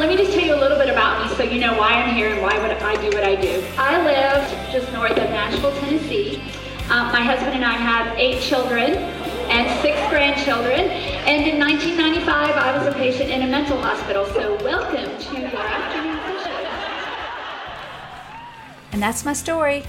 let 0.00 0.08
me 0.08 0.16
just 0.16 0.32
tell 0.32 0.40
you 0.40 0.54
a 0.54 0.56
little 0.56 0.78
bit 0.78 0.88
about 0.88 1.20
me 1.22 1.36
so 1.36 1.42
you 1.42 1.60
know 1.60 1.76
why 1.76 1.92
I'm 1.92 2.14
here 2.14 2.32
and 2.32 2.40
why 2.40 2.58
would 2.58 2.70
I 2.70 2.96
do 3.02 3.14
what 3.14 3.22
I 3.22 3.36
do. 3.36 3.62
I 3.76 4.02
live 4.02 4.72
just 4.72 4.90
north 4.94 5.10
of 5.10 5.28
Nashville, 5.28 5.78
Tennessee. 5.78 6.36
Um, 6.88 7.12
my 7.12 7.20
husband 7.20 7.54
and 7.54 7.62
I 7.62 7.74
have 7.74 8.16
eight 8.16 8.40
children 8.40 8.94
and 8.94 9.82
six 9.82 9.98
grandchildren. 10.08 10.88
And 11.28 11.46
in 11.46 11.60
1995, 11.60 12.56
I 12.56 12.78
was 12.78 12.86
a 12.86 12.92
patient 12.96 13.28
in 13.28 13.42
a 13.42 13.46
mental 13.46 13.78
hospital. 13.78 14.24
So 14.24 14.56
welcome 14.64 15.04
to 15.18 15.38
your 15.38 15.54
afternoon 15.54 16.16
session. 16.40 16.66
And 18.92 19.02
that's 19.02 19.22
my 19.26 19.34
story. 19.34 19.84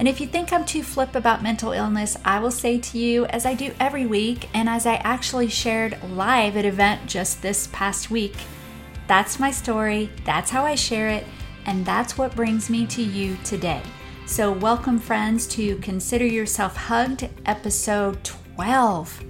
And 0.00 0.08
if 0.08 0.20
you 0.20 0.26
think 0.26 0.52
I'm 0.52 0.64
too 0.64 0.82
flip 0.82 1.14
about 1.14 1.40
mental 1.40 1.70
illness, 1.70 2.16
I 2.24 2.40
will 2.40 2.50
say 2.50 2.78
to 2.80 2.98
you, 2.98 3.26
as 3.26 3.46
I 3.46 3.54
do 3.54 3.72
every 3.78 4.06
week, 4.06 4.48
and 4.52 4.68
as 4.68 4.86
I 4.86 4.96
actually 4.96 5.46
shared 5.46 6.02
live 6.02 6.56
at 6.56 6.64
event 6.64 7.06
just 7.06 7.42
this 7.42 7.68
past 7.68 8.10
week, 8.10 8.34
that's 9.12 9.38
my 9.38 9.50
story, 9.50 10.08
that's 10.24 10.50
how 10.50 10.64
I 10.64 10.74
share 10.74 11.10
it, 11.10 11.26
and 11.66 11.84
that's 11.84 12.16
what 12.16 12.34
brings 12.34 12.70
me 12.70 12.86
to 12.86 13.02
you 13.02 13.36
today. 13.44 13.82
So, 14.24 14.50
welcome, 14.50 14.98
friends, 14.98 15.46
to 15.48 15.76
Consider 15.80 16.24
Yourself 16.24 16.74
Hugged, 16.74 17.28
episode 17.44 18.24
12. 18.24 19.22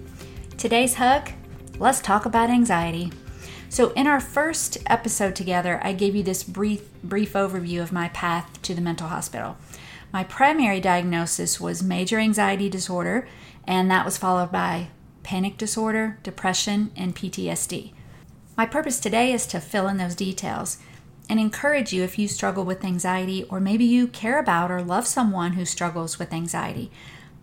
Today's 0.57 0.95
hug, 0.95 1.33
let's 1.81 2.01
talk 2.01 2.27
about 2.27 2.49
anxiety. 2.49 3.11
So, 3.71 3.91
in 3.95 4.07
our 4.07 4.21
first 4.21 4.79
episode 4.87 5.35
together, 5.35 5.81
I 5.83 5.95
gave 5.95 6.15
you 6.15 6.23
this 6.23 6.45
brief, 6.45 6.89
brief 7.03 7.33
overview 7.33 7.83
of 7.83 7.91
my 7.91 8.07
path 8.11 8.63
to 8.63 8.77
the 8.77 8.81
mental 8.81 9.09
hospital. 9.09 9.57
My 10.13 10.23
primary 10.23 10.79
diagnosis 10.79 11.61
was 11.61 11.83
major 11.83 12.21
anxiety 12.21 12.69
disorder, 12.69 13.27
and 13.67 13.91
that 13.91 14.05
was 14.05 14.17
followed 14.17 14.53
by 14.53 14.91
panic 15.25 15.59
disorder, 15.59 16.21
depression, 16.23 16.93
and 16.95 17.17
PTSD. 17.17 17.95
My 18.57 18.67
purpose 18.67 19.01
today 19.01 19.33
is 19.33 19.47
to 19.47 19.61
fill 19.61 19.89
in 19.89 19.97
those 19.97 20.15
details 20.15 20.79
and 21.29 21.41
encourage 21.41 21.93
you 21.93 22.03
if 22.03 22.19
you 22.19 22.29
struggle 22.29 22.65
with 22.65 22.85
anxiety 22.85 23.45
or 23.45 23.61
maybe 23.61 23.85
you 23.85 24.07
care 24.07 24.39
about 24.39 24.71
or 24.71 24.83
love 24.83 25.07
someone 25.07 25.55
who 25.55 25.65
struggles 25.65 26.19
with 26.19 26.33
anxiety. 26.33 26.91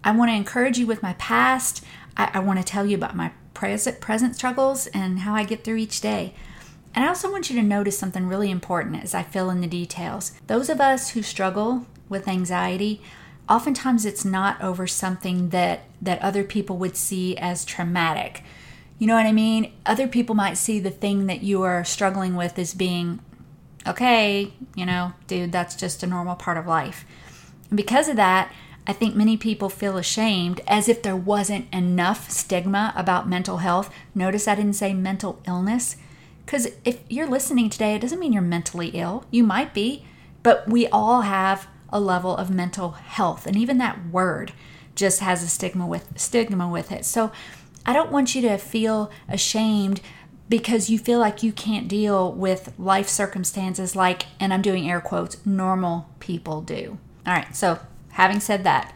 I 0.04 0.12
want 0.12 0.30
to 0.30 0.36
encourage 0.36 0.78
you 0.78 0.86
with 0.86 1.02
my 1.02 1.14
past. 1.14 1.84
I, 2.16 2.30
I 2.36 2.40
want 2.40 2.60
to 2.60 2.66
tell 2.66 2.86
you 2.86 2.96
about 2.96 3.16
my 3.16 3.32
present 3.56 4.00
present 4.00 4.36
struggles 4.36 4.88
and 4.88 5.20
how 5.20 5.34
I 5.34 5.44
get 5.44 5.64
through 5.64 5.78
each 5.78 6.00
day. 6.00 6.34
And 6.94 7.04
I 7.04 7.08
also 7.08 7.32
want 7.32 7.50
you 7.50 7.56
to 7.56 7.66
notice 7.66 7.98
something 7.98 8.28
really 8.28 8.52
important 8.52 9.04
as 9.04 9.14
I 9.14 9.24
fill 9.24 9.50
in 9.50 9.62
the 9.62 9.68
details. 9.68 10.34
Those 10.48 10.70
of 10.70 10.80
us 10.80 11.10
who 11.10 11.24
struggle 11.24 11.88
with 12.08 12.28
anxiety, 12.28 13.02
oftentimes 13.48 14.06
it's 14.06 14.26
not 14.26 14.62
over 14.62 14.86
something 14.86 15.50
that 15.50 15.82
that 16.02 16.22
other 16.22 16.44
people 16.44 16.78
would 16.78 16.96
see 16.96 17.36
as 17.38 17.66
traumatic. 17.66 18.44
You 19.00 19.08
know 19.08 19.16
what 19.16 19.26
I 19.26 19.32
mean? 19.32 19.72
Other 19.86 20.08
people 20.08 20.36
might 20.36 20.56
see 20.56 20.80
the 20.80 20.92
thing 20.92 21.26
that 21.28 21.42
you 21.42 21.64
are 21.64 21.84
struggling 21.86 22.36
with 22.36 22.60
as 22.60 22.74
being 22.74 23.22
okay, 23.88 24.54
you 24.76 24.86
know, 24.86 25.14
dude, 25.26 25.54
that's 25.54 25.76
just 25.76 26.04
a 26.04 26.08
normal 26.08 26.36
part 26.36 26.58
of 26.58 26.68
life. 26.68 27.06
And 27.70 27.78
because 27.78 28.10
of 28.10 28.18
that, 28.18 28.52
I 28.86 28.94
think 28.94 29.16
many 29.16 29.38
people 29.38 29.70
feel 29.70 29.98
ashamed 29.98 30.62
as 30.68 30.90
if 30.90 31.02
there 31.02 31.16
wasn't 31.16 31.74
enough 31.74 32.30
stigma 32.30 32.94
about 32.96 33.30
mental 33.30 33.58
health. 33.58 33.94
Notice 34.14 34.48
I 34.48 34.56
didn't 34.56 34.74
say 34.74 34.94
mental 34.94 35.42
illness. 35.48 35.96
Because 36.46 36.68
if 36.84 37.00
you're 37.08 37.30
listening 37.30 37.70
today, 37.70 37.96
it 37.96 38.02
doesn't 38.02 38.20
mean 38.20 38.34
you're 38.34 38.42
mentally 38.42 38.90
ill. 38.90 39.26
You 39.30 39.44
might 39.44 39.74
be, 39.74 40.06
but 40.44 40.68
we 40.68 40.88
all 40.88 41.22
have 41.22 41.68
a 41.90 42.00
level 42.00 42.36
of 42.36 42.50
mental 42.50 42.92
health. 42.92 43.46
And 43.46 43.56
even 43.56 43.78
that 43.78 44.08
word 44.08 44.54
just 44.96 45.20
has 45.20 45.44
a 45.44 45.48
stigma 45.48 45.86
with 45.86 46.20
stigma 46.20 46.68
with 46.68 46.92
it. 46.92 47.06
So 47.06 47.32
I 47.86 47.94
don't 47.94 48.12
want 48.12 48.36
you 48.36 48.42
to 48.44 48.58
feel 48.58 49.12
ashamed 49.28 50.02
because 50.50 50.90
you 50.90 50.98
feel 50.98 51.20
like 51.20 51.44
you 51.44 51.52
can't 51.52 51.88
deal 51.88 52.32
with 52.32 52.74
life 52.78 53.08
circumstances 53.08 53.96
like, 53.96 54.26
and 54.40 54.54
I'm 54.54 54.64
doing 54.64 54.90
air 54.90 55.00
quotes, 55.00 55.46
normal 55.46 56.10
people 56.20 56.62
do. 56.62 56.98
All 57.26 57.34
right, 57.34 57.56
so 57.56 57.80
having 58.12 58.40
said 58.40 58.64
that, 58.64 58.96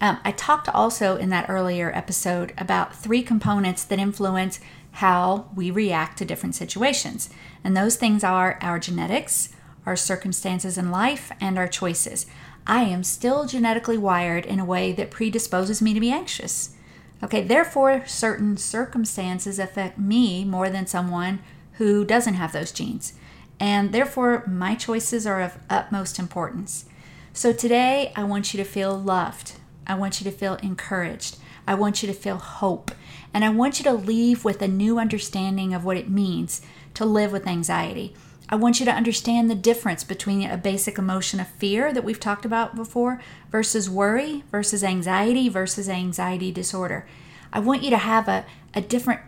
um, 0.00 0.18
I 0.24 0.32
talked 0.32 0.68
also 0.68 1.16
in 1.16 1.30
that 1.30 1.48
earlier 1.48 1.92
episode 1.94 2.52
about 2.56 2.94
three 2.94 3.22
components 3.22 3.84
that 3.84 3.98
influence 3.98 4.60
how 4.92 5.48
we 5.54 5.70
react 5.70 6.18
to 6.18 6.24
different 6.24 6.54
situations. 6.54 7.30
And 7.64 7.76
those 7.76 7.96
things 7.96 8.22
are 8.22 8.58
our 8.60 8.78
genetics, 8.78 9.50
our 9.86 9.96
circumstances 9.96 10.76
in 10.76 10.90
life, 10.90 11.32
and 11.40 11.58
our 11.58 11.68
choices. 11.68 12.26
I 12.66 12.82
am 12.82 13.02
still 13.02 13.46
genetically 13.46 13.98
wired 13.98 14.46
in 14.46 14.60
a 14.60 14.64
way 14.64 14.92
that 14.92 15.10
predisposes 15.10 15.82
me 15.82 15.94
to 15.94 16.00
be 16.00 16.12
anxious. 16.12 16.74
Okay, 17.22 17.42
therefore, 17.42 18.04
certain 18.06 18.56
circumstances 18.56 19.58
affect 19.58 19.98
me 19.98 20.44
more 20.44 20.68
than 20.68 20.86
someone 20.86 21.38
who 21.74 22.04
doesn't 22.04 22.34
have 22.34 22.52
those 22.52 22.72
genes. 22.72 23.14
And 23.60 23.92
therefore, 23.92 24.44
my 24.46 24.74
choices 24.74 25.26
are 25.26 25.40
of 25.40 25.58
utmost 25.70 26.18
importance. 26.18 26.86
So 27.32 27.52
today, 27.52 28.12
I 28.16 28.24
want 28.24 28.52
you 28.52 28.58
to 28.58 28.68
feel 28.68 28.98
loved. 28.98 29.52
I 29.86 29.94
want 29.94 30.20
you 30.20 30.30
to 30.30 30.36
feel 30.36 30.54
encouraged. 30.56 31.36
I 31.66 31.74
want 31.74 32.02
you 32.02 32.08
to 32.08 32.12
feel 32.12 32.38
hope. 32.38 32.90
And 33.32 33.44
I 33.44 33.50
want 33.50 33.78
you 33.78 33.84
to 33.84 33.92
leave 33.92 34.44
with 34.44 34.60
a 34.60 34.68
new 34.68 34.98
understanding 34.98 35.72
of 35.72 35.84
what 35.84 35.96
it 35.96 36.10
means 36.10 36.60
to 36.94 37.04
live 37.04 37.30
with 37.30 37.46
anxiety. 37.46 38.14
I 38.52 38.56
want 38.56 38.80
you 38.80 38.84
to 38.84 38.92
understand 38.92 39.48
the 39.48 39.54
difference 39.54 40.04
between 40.04 40.42
a 40.42 40.58
basic 40.58 40.98
emotion 40.98 41.40
of 41.40 41.48
fear 41.48 41.90
that 41.90 42.04
we've 42.04 42.20
talked 42.20 42.44
about 42.44 42.76
before 42.76 43.18
versus 43.50 43.88
worry 43.88 44.44
versus 44.50 44.84
anxiety 44.84 45.48
versus 45.48 45.88
anxiety 45.88 46.52
disorder. 46.52 47.06
I 47.50 47.60
want 47.60 47.82
you 47.82 47.88
to 47.88 47.96
have 47.96 48.28
a, 48.28 48.44
a 48.74 48.82
different 48.82 49.22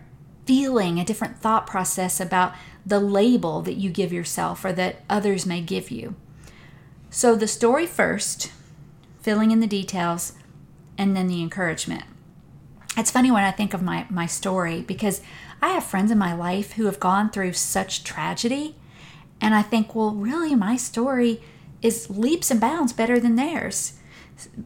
feeling, 0.44 1.00
a 1.00 1.06
different 1.06 1.38
thought 1.38 1.66
process 1.66 2.20
about 2.20 2.52
the 2.84 3.00
label 3.00 3.62
that 3.62 3.76
you 3.78 3.88
give 3.88 4.12
yourself 4.12 4.62
or 4.62 4.74
that 4.74 4.96
others 5.08 5.46
may 5.46 5.62
give 5.62 5.90
you. 5.90 6.16
So, 7.08 7.34
the 7.34 7.48
story 7.48 7.86
first, 7.86 8.52
filling 9.22 9.52
in 9.52 9.60
the 9.60 9.66
details, 9.66 10.34
and 10.98 11.16
then 11.16 11.28
the 11.28 11.40
encouragement. 11.40 12.04
It's 12.94 13.10
funny 13.10 13.30
when 13.30 13.44
I 13.44 13.52
think 13.52 13.72
of 13.72 13.80
my, 13.80 14.06
my 14.10 14.26
story 14.26 14.82
because 14.82 15.22
I 15.62 15.68
have 15.70 15.84
friends 15.84 16.10
in 16.10 16.18
my 16.18 16.34
life 16.34 16.72
who 16.72 16.84
have 16.84 17.00
gone 17.00 17.30
through 17.30 17.54
such 17.54 18.04
tragedy 18.04 18.76
and 19.44 19.54
I 19.54 19.60
think, 19.60 19.94
well, 19.94 20.12
really, 20.12 20.54
my 20.54 20.78
story 20.78 21.42
is 21.82 22.08
leaps 22.08 22.50
and 22.50 22.58
bounds 22.58 22.94
better 22.94 23.20
than 23.20 23.36
theirs. 23.36 23.92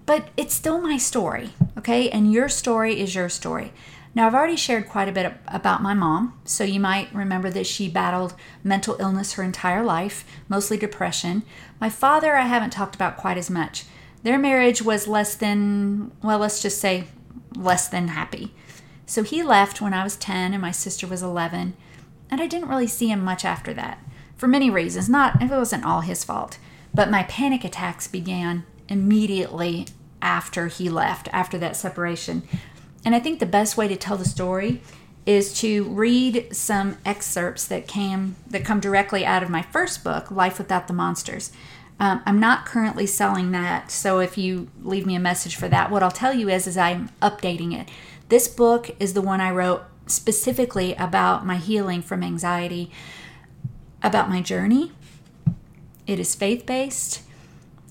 But 0.07 0.29
it's 0.37 0.55
still 0.55 0.81
my 0.81 0.97
story, 0.97 1.51
okay? 1.77 2.09
And 2.09 2.33
your 2.33 2.49
story 2.49 3.01
is 3.01 3.13
your 3.13 3.29
story. 3.29 3.73
Now, 4.15 4.29
I've 4.29 4.37
already 4.37 4.55
shared 4.55 4.89
quite 4.89 5.09
a 5.09 5.13
bit 5.13 5.33
about 5.49 5.83
my 5.83 5.95
mom, 5.95 6.39
so 6.45 6.63
you 6.63 6.79
might 6.79 7.13
remember 7.13 7.51
that 7.51 7.67
she 7.67 7.89
battled 7.89 8.35
mental 8.63 8.97
illness 9.01 9.33
her 9.33 9.43
entire 9.43 9.83
life, 9.83 10.25
mostly 10.49 10.77
depression. 10.77 11.43
My 11.81 11.91
father, 11.91 12.37
I 12.37 12.47
haven't 12.47 12.71
talked 12.71 12.95
about 12.95 13.17
quite 13.17 13.37
as 13.37 13.51
much. 13.51 13.85
Their 14.23 14.39
marriage 14.39 14.81
was 14.81 15.09
less 15.09 15.35
than, 15.35 16.13
well, 16.23 16.39
let's 16.39 16.63
just 16.63 16.81
say 16.81 17.09
less 17.57 17.89
than 17.89 18.09
happy. 18.09 18.55
So 19.07 19.25
he 19.25 19.43
left 19.43 19.81
when 19.81 19.93
I 19.93 20.05
was 20.05 20.17
10 20.17 20.53
and 20.53 20.63
my 20.63 20.71
sister 20.71 21.09
was 21.09 21.21
11, 21.21 21.75
and 22.31 22.41
I 22.41 22.47
didn't 22.47 22.69
really 22.69 22.87
see 22.87 23.11
him 23.11 23.25
much 23.25 23.45
after 23.45 23.75
that 23.75 23.99
for 24.39 24.49
many 24.49 24.71
reasons. 24.71 25.09
Not 25.09 25.43
it 25.43 25.51
wasn't 25.51 25.85
all 25.85 26.01
his 26.01 26.25
fault, 26.25 26.59
but 26.95 27.11
my 27.11 27.25
panic 27.25 27.65
attacks 27.65 28.09
began 28.09 28.65
immediately 28.89 29.87
after 30.23 30.69
he 30.69 30.89
left, 30.89 31.29
after 31.33 31.59
that 31.59 31.77
separation. 31.77 32.43
And 33.05 33.15
I 33.15 33.21
think 33.21 33.39
the 33.39 33.47
best 33.47 33.77
way 33.77 33.89
to 33.89 33.97
tell 33.97 34.17
the 34.17 34.25
story 34.25 34.81
is 35.27 35.53
to 35.61 35.85
read 35.85 36.57
some 36.57 36.97
excerpts 37.05 37.67
that 37.67 37.87
came 37.87 38.37
that 38.49 38.65
come 38.65 38.81
directly 38.81 39.27
out 39.27 39.43
of 39.43 39.51
my 39.51 39.61
first 39.61 40.03
book, 40.03 40.31
Life 40.31 40.57
Without 40.57 40.89
the 40.89 40.95
Monsters. 40.95 41.53
Um, 42.01 42.23
I'm 42.25 42.41
not 42.41 42.65
currently 42.65 43.07
selling 43.07 43.51
that, 43.51 43.91
so 43.91 44.21
if 44.21 44.39
you 44.39 44.69
leave 44.83 45.05
me 45.05 45.17
a 45.17 45.21
message 45.21 45.57
for 45.57 45.69
that, 45.69 45.91
what 45.91 46.03
I'll 46.03 46.11
tell 46.11 46.33
you 46.33 46.49
is, 46.49 46.67
is 46.67 46.79
I'm 46.79 47.11
updating 47.21 47.79
it. 47.79 47.89
This 48.29 48.49
book 48.49 48.91
is 49.01 49.15
the 49.15 49.21
one 49.21 49.41
I 49.41 49.51
wrote 49.51 49.83
specifically 50.07 50.95
about 50.95 51.45
my 51.45 51.57
healing 51.57 52.01
from 52.03 52.23
anxiety 52.23 52.91
about 54.03 54.29
my 54.29 54.41
journey. 54.41 54.93
It 56.07 56.19
is 56.19 56.35
faith 56.35 56.65
based, 56.67 57.23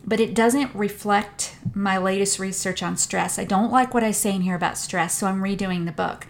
but 0.05 0.19
it 0.19 0.33
doesn't 0.33 0.73
reflect 0.73 1.55
my 1.73 1.97
latest 1.97 2.39
research 2.39 2.81
on 2.81 2.97
stress. 2.97 3.37
I 3.37 3.43
don't 3.43 3.71
like 3.71 3.93
what 3.93 4.03
I 4.03 4.11
say 4.11 4.33
in 4.33 4.41
here 4.41 4.55
about 4.55 4.77
stress, 4.77 5.17
so 5.17 5.27
I'm 5.27 5.41
redoing 5.41 5.85
the 5.85 5.91
book. 5.91 6.25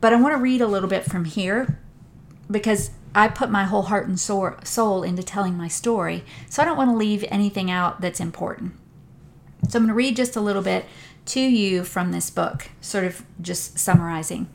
But 0.00 0.12
I 0.12 0.16
want 0.16 0.34
to 0.34 0.42
read 0.42 0.60
a 0.60 0.66
little 0.66 0.88
bit 0.88 1.04
from 1.04 1.24
here 1.24 1.78
because 2.50 2.90
I 3.14 3.28
put 3.28 3.50
my 3.50 3.64
whole 3.64 3.82
heart 3.82 4.06
and 4.06 4.18
soul 4.18 5.02
into 5.02 5.22
telling 5.22 5.56
my 5.56 5.68
story, 5.68 6.24
so 6.48 6.62
I 6.62 6.64
don't 6.64 6.76
want 6.76 6.90
to 6.90 6.96
leave 6.96 7.24
anything 7.28 7.70
out 7.70 8.00
that's 8.00 8.20
important. 8.20 8.74
So 9.68 9.78
I'm 9.78 9.84
going 9.84 9.88
to 9.88 9.94
read 9.94 10.16
just 10.16 10.36
a 10.36 10.40
little 10.40 10.62
bit 10.62 10.86
to 11.26 11.40
you 11.40 11.84
from 11.84 12.12
this 12.12 12.30
book, 12.30 12.70
sort 12.80 13.04
of 13.04 13.24
just 13.40 13.78
summarizing. 13.78 14.48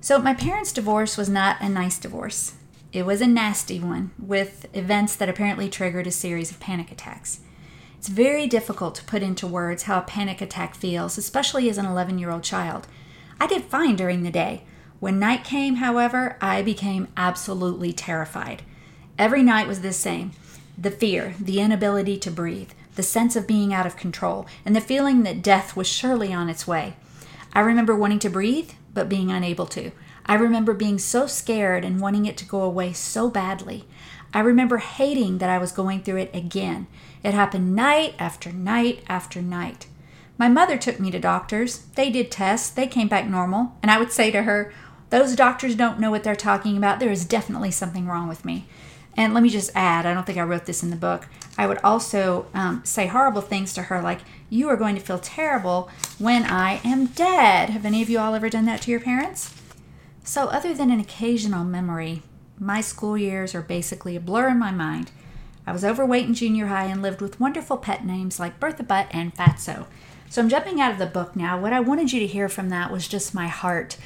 So, 0.00 0.18
my 0.18 0.34
parents' 0.34 0.72
divorce 0.72 1.16
was 1.16 1.28
not 1.28 1.60
a 1.60 1.68
nice 1.68 1.96
divorce. 1.98 2.54
It 2.92 3.06
was 3.06 3.22
a 3.22 3.26
nasty 3.26 3.80
one, 3.80 4.10
with 4.18 4.66
events 4.74 5.16
that 5.16 5.28
apparently 5.30 5.70
triggered 5.70 6.06
a 6.06 6.10
series 6.10 6.50
of 6.50 6.60
panic 6.60 6.92
attacks. 6.92 7.40
It's 7.96 8.08
very 8.08 8.46
difficult 8.46 8.94
to 8.96 9.04
put 9.04 9.22
into 9.22 9.46
words 9.46 9.84
how 9.84 9.98
a 9.98 10.02
panic 10.02 10.42
attack 10.42 10.74
feels, 10.74 11.16
especially 11.16 11.70
as 11.70 11.78
an 11.78 11.86
11 11.86 12.18
year 12.18 12.30
old 12.30 12.42
child. 12.42 12.86
I 13.40 13.46
did 13.46 13.64
fine 13.64 13.96
during 13.96 14.22
the 14.22 14.30
day. 14.30 14.64
When 15.00 15.18
night 15.18 15.42
came, 15.42 15.76
however, 15.76 16.36
I 16.40 16.60
became 16.60 17.08
absolutely 17.16 17.94
terrified. 17.94 18.62
Every 19.18 19.42
night 19.42 19.66
was 19.66 19.80
the 19.80 19.92
same 19.92 20.32
the 20.76 20.90
fear, 20.90 21.34
the 21.38 21.60
inability 21.60 22.18
to 22.18 22.30
breathe, 22.30 22.70
the 22.96 23.02
sense 23.02 23.36
of 23.36 23.46
being 23.46 23.72
out 23.72 23.86
of 23.86 23.96
control, 23.96 24.46
and 24.64 24.74
the 24.74 24.80
feeling 24.80 25.22
that 25.22 25.42
death 25.42 25.76
was 25.76 25.86
surely 25.86 26.32
on 26.32 26.48
its 26.48 26.66
way. 26.66 26.96
I 27.52 27.60
remember 27.60 27.94
wanting 27.94 28.18
to 28.20 28.30
breathe, 28.30 28.70
but 28.92 29.08
being 29.08 29.30
unable 29.30 29.66
to. 29.66 29.92
I 30.26 30.34
remember 30.34 30.72
being 30.72 30.98
so 30.98 31.26
scared 31.26 31.84
and 31.84 32.00
wanting 32.00 32.26
it 32.26 32.36
to 32.38 32.44
go 32.44 32.62
away 32.62 32.92
so 32.92 33.28
badly. 33.28 33.84
I 34.34 34.40
remember 34.40 34.78
hating 34.78 35.38
that 35.38 35.50
I 35.50 35.58
was 35.58 35.72
going 35.72 36.02
through 36.02 36.18
it 36.18 36.34
again. 36.34 36.86
It 37.22 37.34
happened 37.34 37.74
night 37.74 38.14
after 38.18 38.52
night 38.52 39.02
after 39.08 39.42
night. 39.42 39.86
My 40.38 40.48
mother 40.48 40.78
took 40.78 40.98
me 40.98 41.10
to 41.10 41.20
doctors. 41.20 41.84
They 41.94 42.10
did 42.10 42.30
tests. 42.30 42.70
They 42.70 42.86
came 42.86 43.08
back 43.08 43.28
normal. 43.28 43.76
And 43.82 43.90
I 43.90 43.98
would 43.98 44.10
say 44.10 44.30
to 44.30 44.42
her, 44.44 44.72
Those 45.10 45.36
doctors 45.36 45.74
don't 45.74 46.00
know 46.00 46.10
what 46.10 46.24
they're 46.24 46.34
talking 46.34 46.76
about. 46.76 46.98
There 46.98 47.12
is 47.12 47.24
definitely 47.24 47.70
something 47.70 48.06
wrong 48.06 48.28
with 48.28 48.44
me. 48.44 48.66
And 49.14 49.34
let 49.34 49.42
me 49.42 49.50
just 49.50 49.70
add, 49.74 50.06
I 50.06 50.14
don't 50.14 50.24
think 50.24 50.38
I 50.38 50.42
wrote 50.42 50.64
this 50.64 50.82
in 50.82 50.90
the 50.90 50.96
book. 50.96 51.26
I 51.58 51.66
would 51.66 51.78
also 51.84 52.46
um, 52.54 52.80
say 52.82 53.06
horrible 53.06 53.42
things 53.42 53.74
to 53.74 53.82
her, 53.82 54.00
like, 54.00 54.20
You 54.48 54.68
are 54.70 54.76
going 54.76 54.94
to 54.94 55.02
feel 55.02 55.18
terrible 55.18 55.90
when 56.18 56.44
I 56.44 56.80
am 56.82 57.06
dead. 57.06 57.68
Have 57.70 57.84
any 57.84 58.00
of 58.00 58.08
you 58.08 58.18
all 58.18 58.34
ever 58.34 58.48
done 58.48 58.64
that 58.64 58.80
to 58.82 58.90
your 58.90 59.00
parents? 59.00 59.54
So, 60.24 60.46
other 60.46 60.72
than 60.72 60.90
an 60.90 61.00
occasional 61.00 61.64
memory, 61.64 62.22
my 62.58 62.80
school 62.80 63.18
years 63.18 63.54
are 63.54 63.62
basically 63.62 64.14
a 64.14 64.20
blur 64.20 64.48
in 64.48 64.58
my 64.58 64.70
mind. 64.70 65.10
I 65.66 65.72
was 65.72 65.84
overweight 65.84 66.26
in 66.26 66.34
junior 66.34 66.66
high 66.68 66.84
and 66.84 67.02
lived 67.02 67.20
with 67.20 67.40
wonderful 67.40 67.76
pet 67.76 68.04
names 68.04 68.38
like 68.38 68.60
Bertha 68.60 68.84
Butt 68.84 69.08
and 69.10 69.34
Fatso. 69.34 69.86
So 70.30 70.40
I'm 70.40 70.48
jumping 70.48 70.80
out 70.80 70.92
of 70.92 70.98
the 70.98 71.06
book 71.06 71.34
now. 71.34 71.60
What 71.60 71.72
I 71.72 71.80
wanted 71.80 72.12
you 72.12 72.20
to 72.20 72.26
hear 72.26 72.48
from 72.48 72.68
that 72.70 72.90
was 72.92 73.08
just 73.08 73.34
my 73.34 73.48
heart 73.48 73.96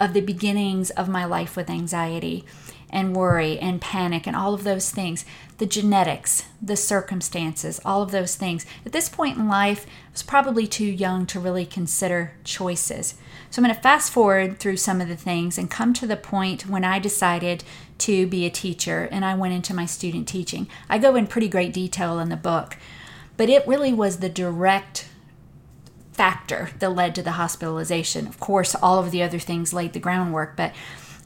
of 0.00 0.14
the 0.14 0.20
beginnings 0.20 0.90
of 0.90 1.08
my 1.08 1.24
life 1.24 1.56
with 1.56 1.70
anxiety 1.70 2.44
and 2.90 3.16
worry 3.16 3.58
and 3.58 3.80
panic 3.80 4.26
and 4.26 4.36
all 4.36 4.54
of 4.54 4.64
those 4.64 4.90
things 4.90 5.24
the 5.58 5.66
genetics, 5.66 6.44
the 6.60 6.76
circumstances, 6.76 7.80
all 7.82 8.02
of 8.02 8.10
those 8.10 8.36
things. 8.36 8.66
At 8.84 8.92
this 8.92 9.08
point 9.08 9.38
in 9.38 9.48
life, 9.48 9.86
I 9.86 10.12
was 10.12 10.22
probably 10.22 10.66
too 10.66 10.84
young 10.84 11.24
to 11.26 11.40
really 11.40 11.64
consider 11.64 12.32
choices. 12.44 13.14
So 13.50 13.60
I'm 13.60 13.64
going 13.64 13.74
to 13.74 13.80
fast 13.80 14.12
forward 14.12 14.58
through 14.58 14.76
some 14.76 15.00
of 15.00 15.08
the 15.08 15.16
things 15.16 15.56
and 15.56 15.70
come 15.70 15.94
to 15.94 16.06
the 16.06 16.16
point 16.16 16.68
when 16.68 16.84
I 16.84 16.98
decided 16.98 17.64
to 17.98 18.26
be 18.26 18.44
a 18.44 18.50
teacher 18.50 19.08
and 19.10 19.24
I 19.24 19.34
went 19.34 19.54
into 19.54 19.72
my 19.72 19.86
student 19.86 20.28
teaching. 20.28 20.68
I 20.90 20.98
go 20.98 21.16
in 21.16 21.26
pretty 21.26 21.48
great 21.48 21.72
detail 21.72 22.18
in 22.18 22.28
the 22.28 22.36
book, 22.36 22.76
but 23.38 23.48
it 23.48 23.66
really 23.66 23.94
was 23.94 24.18
the 24.18 24.28
direct 24.28 25.08
factor 26.12 26.70
that 26.78 26.90
led 26.90 27.14
to 27.14 27.22
the 27.22 27.32
hospitalization. 27.32 28.26
Of 28.26 28.40
course, 28.40 28.74
all 28.74 28.98
of 28.98 29.10
the 29.10 29.22
other 29.22 29.38
things 29.38 29.72
laid 29.72 29.92
the 29.92 30.00
groundwork, 30.00 30.56
but 30.56 30.74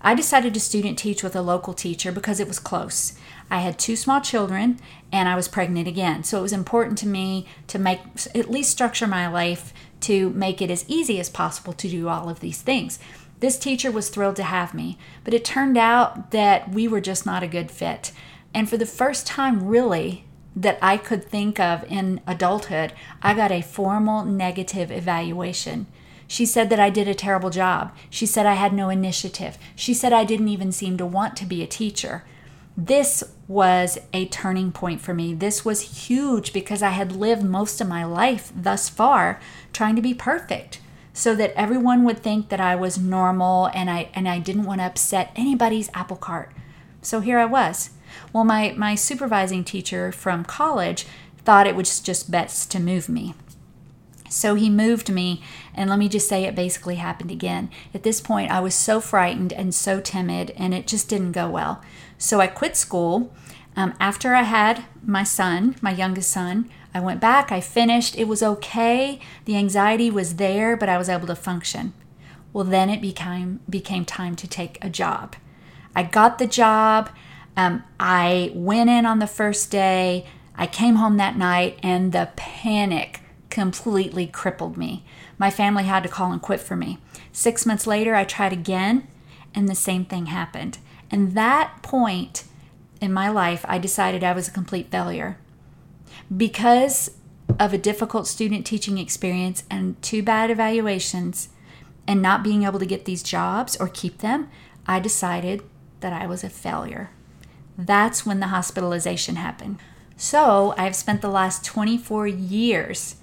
I 0.02 0.14
decided 0.14 0.54
to 0.54 0.60
student 0.60 0.98
teach 0.98 1.22
with 1.22 1.36
a 1.36 1.42
local 1.42 1.74
teacher 1.74 2.10
because 2.10 2.40
it 2.40 2.48
was 2.48 2.58
close. 2.58 3.12
I 3.50 3.60
had 3.60 3.78
two 3.78 3.96
small 3.96 4.20
children 4.20 4.78
and 5.12 5.28
I 5.28 5.36
was 5.36 5.48
pregnant 5.48 5.86
again. 5.86 6.24
So 6.24 6.38
it 6.38 6.42
was 6.42 6.52
important 6.52 6.96
to 6.98 7.06
me 7.06 7.46
to 7.66 7.78
make 7.78 8.00
at 8.34 8.50
least 8.50 8.70
structure 8.70 9.06
my 9.06 9.28
life 9.28 9.74
to 10.00 10.30
make 10.30 10.62
it 10.62 10.70
as 10.70 10.86
easy 10.88 11.20
as 11.20 11.28
possible 11.28 11.74
to 11.74 11.88
do 11.88 12.08
all 12.08 12.30
of 12.30 12.40
these 12.40 12.62
things. 12.62 12.98
This 13.40 13.58
teacher 13.58 13.90
was 13.90 14.08
thrilled 14.08 14.36
to 14.36 14.42
have 14.42 14.72
me, 14.72 14.98
but 15.24 15.34
it 15.34 15.44
turned 15.44 15.76
out 15.76 16.30
that 16.30 16.70
we 16.70 16.88
were 16.88 17.00
just 17.00 17.26
not 17.26 17.42
a 17.42 17.48
good 17.48 17.70
fit. 17.70 18.12
And 18.54 18.68
for 18.68 18.76
the 18.76 18.86
first 18.86 19.26
time, 19.26 19.66
really, 19.66 20.24
that 20.56 20.78
I 20.82 20.96
could 20.96 21.24
think 21.24 21.60
of 21.60 21.84
in 21.90 22.20
adulthood, 22.26 22.92
I 23.22 23.34
got 23.34 23.52
a 23.52 23.62
formal 23.62 24.24
negative 24.24 24.90
evaluation. 24.90 25.86
She 26.30 26.46
said 26.46 26.70
that 26.70 26.78
I 26.78 26.90
did 26.90 27.08
a 27.08 27.14
terrible 27.14 27.50
job. 27.50 27.90
She 28.08 28.24
said 28.24 28.46
I 28.46 28.54
had 28.54 28.72
no 28.72 28.88
initiative. 28.88 29.58
She 29.74 29.92
said 29.92 30.12
I 30.12 30.22
didn't 30.22 30.46
even 30.46 30.70
seem 30.70 30.96
to 30.98 31.04
want 31.04 31.34
to 31.38 31.44
be 31.44 31.60
a 31.60 31.66
teacher. 31.66 32.22
This 32.76 33.24
was 33.48 33.98
a 34.14 34.26
turning 34.26 34.70
point 34.70 35.00
for 35.00 35.12
me. 35.12 35.34
This 35.34 35.64
was 35.64 36.06
huge 36.06 36.52
because 36.52 36.84
I 36.84 36.90
had 36.90 37.10
lived 37.10 37.42
most 37.42 37.80
of 37.80 37.88
my 37.88 38.04
life 38.04 38.52
thus 38.54 38.88
far 38.88 39.40
trying 39.72 39.96
to 39.96 40.02
be 40.02 40.14
perfect 40.14 40.80
so 41.12 41.34
that 41.34 41.52
everyone 41.56 42.04
would 42.04 42.20
think 42.20 42.48
that 42.48 42.60
I 42.60 42.76
was 42.76 42.96
normal 42.96 43.66
and 43.74 43.90
I 43.90 44.08
and 44.14 44.28
I 44.28 44.38
didn't 44.38 44.66
want 44.66 44.80
to 44.80 44.84
upset 44.84 45.32
anybody's 45.34 45.90
apple 45.94 46.16
cart. 46.16 46.52
So 47.02 47.18
here 47.18 47.40
I 47.40 47.44
was. 47.44 47.90
Well, 48.32 48.44
my 48.44 48.72
my 48.76 48.94
supervising 48.94 49.64
teacher 49.64 50.12
from 50.12 50.44
college 50.44 51.06
thought 51.38 51.66
it 51.66 51.74
was 51.74 51.98
just 51.98 52.30
best 52.30 52.70
to 52.70 52.78
move 52.78 53.08
me. 53.08 53.34
So 54.30 54.54
he 54.54 54.70
moved 54.70 55.10
me, 55.10 55.42
and 55.74 55.90
let 55.90 55.98
me 55.98 56.08
just 56.08 56.28
say 56.28 56.44
it 56.44 56.54
basically 56.54 56.94
happened 56.94 57.32
again. 57.32 57.68
At 57.92 58.04
this 58.04 58.20
point, 58.20 58.50
I 58.50 58.60
was 58.60 58.74
so 58.76 59.00
frightened 59.00 59.52
and 59.52 59.74
so 59.74 60.00
timid, 60.00 60.52
and 60.56 60.72
it 60.72 60.86
just 60.86 61.08
didn't 61.08 61.32
go 61.32 61.50
well. 61.50 61.82
So 62.16 62.40
I 62.40 62.46
quit 62.46 62.76
school. 62.76 63.34
Um, 63.76 63.94
after 63.98 64.34
I 64.34 64.44
had 64.44 64.84
my 65.04 65.24
son, 65.24 65.74
my 65.82 65.90
youngest 65.90 66.30
son, 66.30 66.70
I 66.94 67.00
went 67.00 67.20
back, 67.20 67.50
I 67.50 67.60
finished. 67.60 68.16
It 68.16 68.28
was 68.28 68.42
okay. 68.42 69.20
The 69.46 69.56
anxiety 69.56 70.10
was 70.10 70.36
there, 70.36 70.76
but 70.76 70.88
I 70.88 70.96
was 70.96 71.08
able 71.08 71.26
to 71.26 71.36
function. 71.36 71.92
Well, 72.52 72.64
then 72.64 72.88
it 72.88 73.00
became 73.00 73.60
became 73.68 74.04
time 74.04 74.36
to 74.36 74.48
take 74.48 74.82
a 74.82 74.90
job. 74.90 75.36
I 75.94 76.04
got 76.04 76.38
the 76.38 76.46
job. 76.46 77.10
Um, 77.56 77.82
I 77.98 78.52
went 78.54 78.90
in 78.90 79.06
on 79.06 79.18
the 79.18 79.26
first 79.26 79.70
day. 79.70 80.26
I 80.56 80.66
came 80.66 80.96
home 80.96 81.16
that 81.16 81.36
night, 81.36 81.78
and 81.82 82.12
the 82.12 82.30
panic 82.36 83.22
completely 83.50 84.26
crippled 84.26 84.76
me. 84.76 85.04
My 85.38 85.50
family 85.50 85.84
had 85.84 86.02
to 86.04 86.08
call 86.08 86.32
and 86.32 86.40
quit 86.40 86.60
for 86.60 86.76
me. 86.76 86.98
Six 87.32 87.66
months 87.66 87.86
later, 87.86 88.14
I 88.14 88.24
tried 88.24 88.52
again, 88.52 89.06
and 89.54 89.68
the 89.68 89.74
same 89.74 90.04
thing 90.04 90.26
happened. 90.26 90.78
And 91.10 91.34
that 91.34 91.82
point 91.82 92.44
in 93.00 93.12
my 93.12 93.28
life, 93.28 93.64
I 93.68 93.78
decided 93.78 94.22
I 94.22 94.32
was 94.32 94.48
a 94.48 94.52
complete 94.52 94.90
failure. 94.90 95.38
Because 96.34 97.10
of 97.58 97.72
a 97.72 97.78
difficult 97.78 98.26
student 98.26 98.64
teaching 98.64 98.98
experience 98.98 99.64
and 99.70 100.00
two 100.02 100.22
bad 100.22 100.50
evaluations, 100.50 101.48
and 102.10 102.20
not 102.20 102.42
being 102.42 102.64
able 102.64 102.80
to 102.80 102.86
get 102.86 103.04
these 103.04 103.22
jobs 103.22 103.76
or 103.76 103.86
keep 103.86 104.18
them, 104.18 104.48
I 104.84 104.98
decided 104.98 105.62
that 106.00 106.12
I 106.12 106.26
was 106.26 106.42
a 106.42 106.50
failure. 106.50 107.10
That's 107.78 108.26
when 108.26 108.40
the 108.40 108.48
hospitalization 108.48 109.36
happened. 109.36 109.78
So 110.16 110.74
I've 110.76 110.96
spent 110.96 111.22
the 111.22 111.28
last 111.28 111.64
24 111.64 112.26
years 112.26 113.14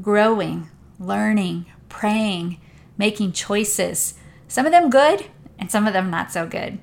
growing, 0.00 0.68
learning, 0.98 1.66
praying, 1.88 2.58
making 2.96 3.32
choices. 3.32 4.14
Some 4.48 4.66
of 4.66 4.72
them 4.72 4.90
good 4.90 5.26
and 5.58 5.70
some 5.70 5.86
of 5.86 5.92
them 5.92 6.10
not 6.10 6.32
so 6.32 6.46
good. 6.46 6.78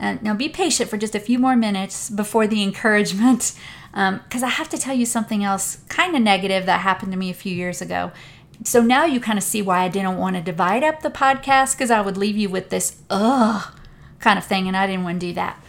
Uh, 0.00 0.16
now 0.22 0.34
be 0.34 0.48
patient 0.48 0.88
for 0.88 0.96
just 0.96 1.14
a 1.14 1.20
few 1.20 1.38
more 1.38 1.56
minutes 1.56 2.10
before 2.10 2.46
the 2.46 2.62
encouragement, 2.68 3.52
because 3.90 4.42
um, 4.42 4.44
I 4.44 4.48
have 4.48 4.68
to 4.70 4.78
tell 4.78 4.94
you 4.94 5.06
something 5.06 5.42
else 5.42 5.78
kind 5.88 6.14
of 6.14 6.22
negative 6.22 6.66
that 6.66 6.80
happened 6.80 7.12
to 7.12 7.18
me 7.18 7.30
a 7.30 7.34
few 7.34 7.54
years 7.54 7.80
ago. 7.80 8.12
So 8.64 8.82
now 8.82 9.04
you 9.04 9.20
kind 9.20 9.38
of 9.38 9.44
see 9.44 9.62
why 9.62 9.80
I 9.80 9.88
didn't 9.88 10.18
want 10.18 10.36
to 10.36 10.42
divide 10.42 10.82
up 10.82 11.02
the 11.02 11.10
podcast, 11.10 11.74
because 11.74 11.90
I 11.90 12.00
would 12.00 12.16
leave 12.16 12.36
you 12.36 12.48
with 12.48 12.70
this 12.70 13.00
ugh 13.10 13.72
kind 14.20 14.38
of 14.38 14.44
thing, 14.44 14.66
and 14.68 14.76
I 14.76 14.86
didn't 14.86 15.04
want 15.04 15.20
to 15.20 15.26
do 15.26 15.32
that. 15.34 15.62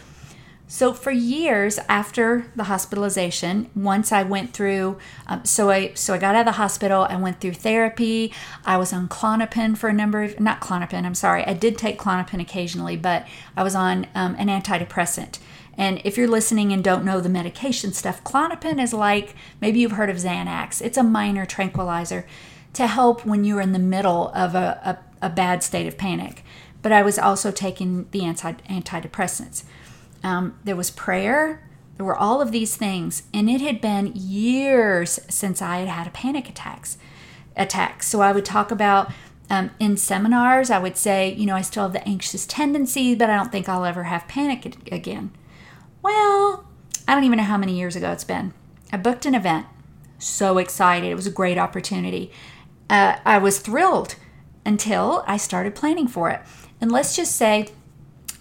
So 0.71 0.93
for 0.93 1.09
years 1.09 1.79
after 1.89 2.45
the 2.55 2.65
hospitalization, 2.65 3.71
once 3.75 4.11
I 4.11 4.21
went 4.21 4.53
through, 4.53 4.99
um, 5.25 5.43
so 5.43 5.71
I 5.71 5.95
so 5.95 6.13
I 6.13 6.19
got 6.19 6.35
out 6.35 6.41
of 6.41 6.45
the 6.45 6.51
hospital. 6.61 7.07
I 7.09 7.15
went 7.15 7.41
through 7.41 7.53
therapy. 7.53 8.31
I 8.63 8.77
was 8.77 8.93
on 8.93 9.09
Klonopin 9.09 9.75
for 9.75 9.89
a 9.89 9.93
number 9.93 10.21
of 10.21 10.39
not 10.39 10.61
Klonopin. 10.61 11.05
I'm 11.05 11.15
sorry. 11.15 11.43
I 11.43 11.55
did 11.55 11.75
take 11.79 11.97
Klonopin 11.97 12.39
occasionally, 12.39 12.95
but 12.95 13.27
I 13.57 13.63
was 13.63 13.73
on 13.73 14.05
um, 14.13 14.35
an 14.37 14.47
antidepressant. 14.47 15.39
And 15.75 16.01
if 16.03 16.17
you're 16.17 16.27
listening 16.27 16.71
and 16.71 16.83
don't 16.83 17.03
know 17.03 17.19
the 17.19 17.29
medication 17.29 17.91
stuff, 17.91 18.23
Klonopin 18.23 18.79
is 18.79 18.93
like 18.93 19.33
maybe 19.59 19.79
you've 19.79 19.93
heard 19.93 20.11
of 20.11 20.17
Xanax. 20.17 20.83
It's 20.83 20.99
a 20.99 21.03
minor 21.03 21.47
tranquilizer 21.47 22.27
to 22.73 22.85
help 22.85 23.25
when 23.25 23.43
you're 23.43 23.59
in 23.59 23.71
the 23.71 23.79
middle 23.79 24.29
of 24.35 24.53
a, 24.53 24.99
a, 25.19 25.25
a 25.25 25.29
bad 25.31 25.63
state 25.63 25.87
of 25.87 25.97
panic. 25.97 26.43
But 26.83 26.91
I 26.91 27.01
was 27.01 27.17
also 27.17 27.49
taking 27.51 28.07
the 28.11 28.23
anti, 28.23 28.51
antidepressants. 28.69 29.63
Um, 30.23 30.59
there 30.63 30.75
was 30.75 30.91
prayer. 30.91 31.67
There 31.97 32.05
were 32.05 32.15
all 32.15 32.41
of 32.41 32.51
these 32.51 32.75
things, 32.75 33.23
and 33.33 33.49
it 33.49 33.61
had 33.61 33.81
been 33.81 34.13
years 34.15 35.19
since 35.29 35.61
I 35.61 35.79
had 35.79 35.87
had 35.89 36.07
a 36.07 36.11
panic 36.11 36.47
attacks. 36.47 36.97
Attack. 37.55 38.03
So 38.03 38.21
I 38.21 38.31
would 38.31 38.45
talk 38.45 38.71
about 38.71 39.11
um, 39.49 39.71
in 39.79 39.97
seminars. 39.97 40.71
I 40.71 40.79
would 40.79 40.95
say, 40.95 41.33
you 41.33 41.45
know, 41.45 41.55
I 41.55 41.61
still 41.61 41.83
have 41.83 41.93
the 41.93 42.07
anxious 42.07 42.45
tendency, 42.45 43.15
but 43.15 43.29
I 43.29 43.35
don't 43.35 43.51
think 43.51 43.67
I'll 43.67 43.85
ever 43.85 44.03
have 44.03 44.27
panic 44.27 44.91
again. 44.91 45.31
Well, 46.01 46.65
I 47.07 47.15
don't 47.15 47.25
even 47.25 47.37
know 47.37 47.43
how 47.43 47.57
many 47.57 47.77
years 47.77 47.95
ago 47.95 48.11
it's 48.11 48.23
been. 48.23 48.53
I 48.93 48.97
booked 48.97 49.25
an 49.25 49.35
event. 49.35 49.65
So 50.19 50.57
excited. 50.57 51.09
It 51.09 51.15
was 51.15 51.27
a 51.27 51.31
great 51.31 51.57
opportunity. 51.57 52.31
Uh, 52.89 53.17
I 53.25 53.37
was 53.37 53.59
thrilled 53.59 54.15
until 54.65 55.23
I 55.27 55.37
started 55.37 55.75
planning 55.75 56.07
for 56.07 56.29
it. 56.29 56.41
And 56.81 56.91
let's 56.91 57.15
just 57.15 57.35
say 57.35 57.69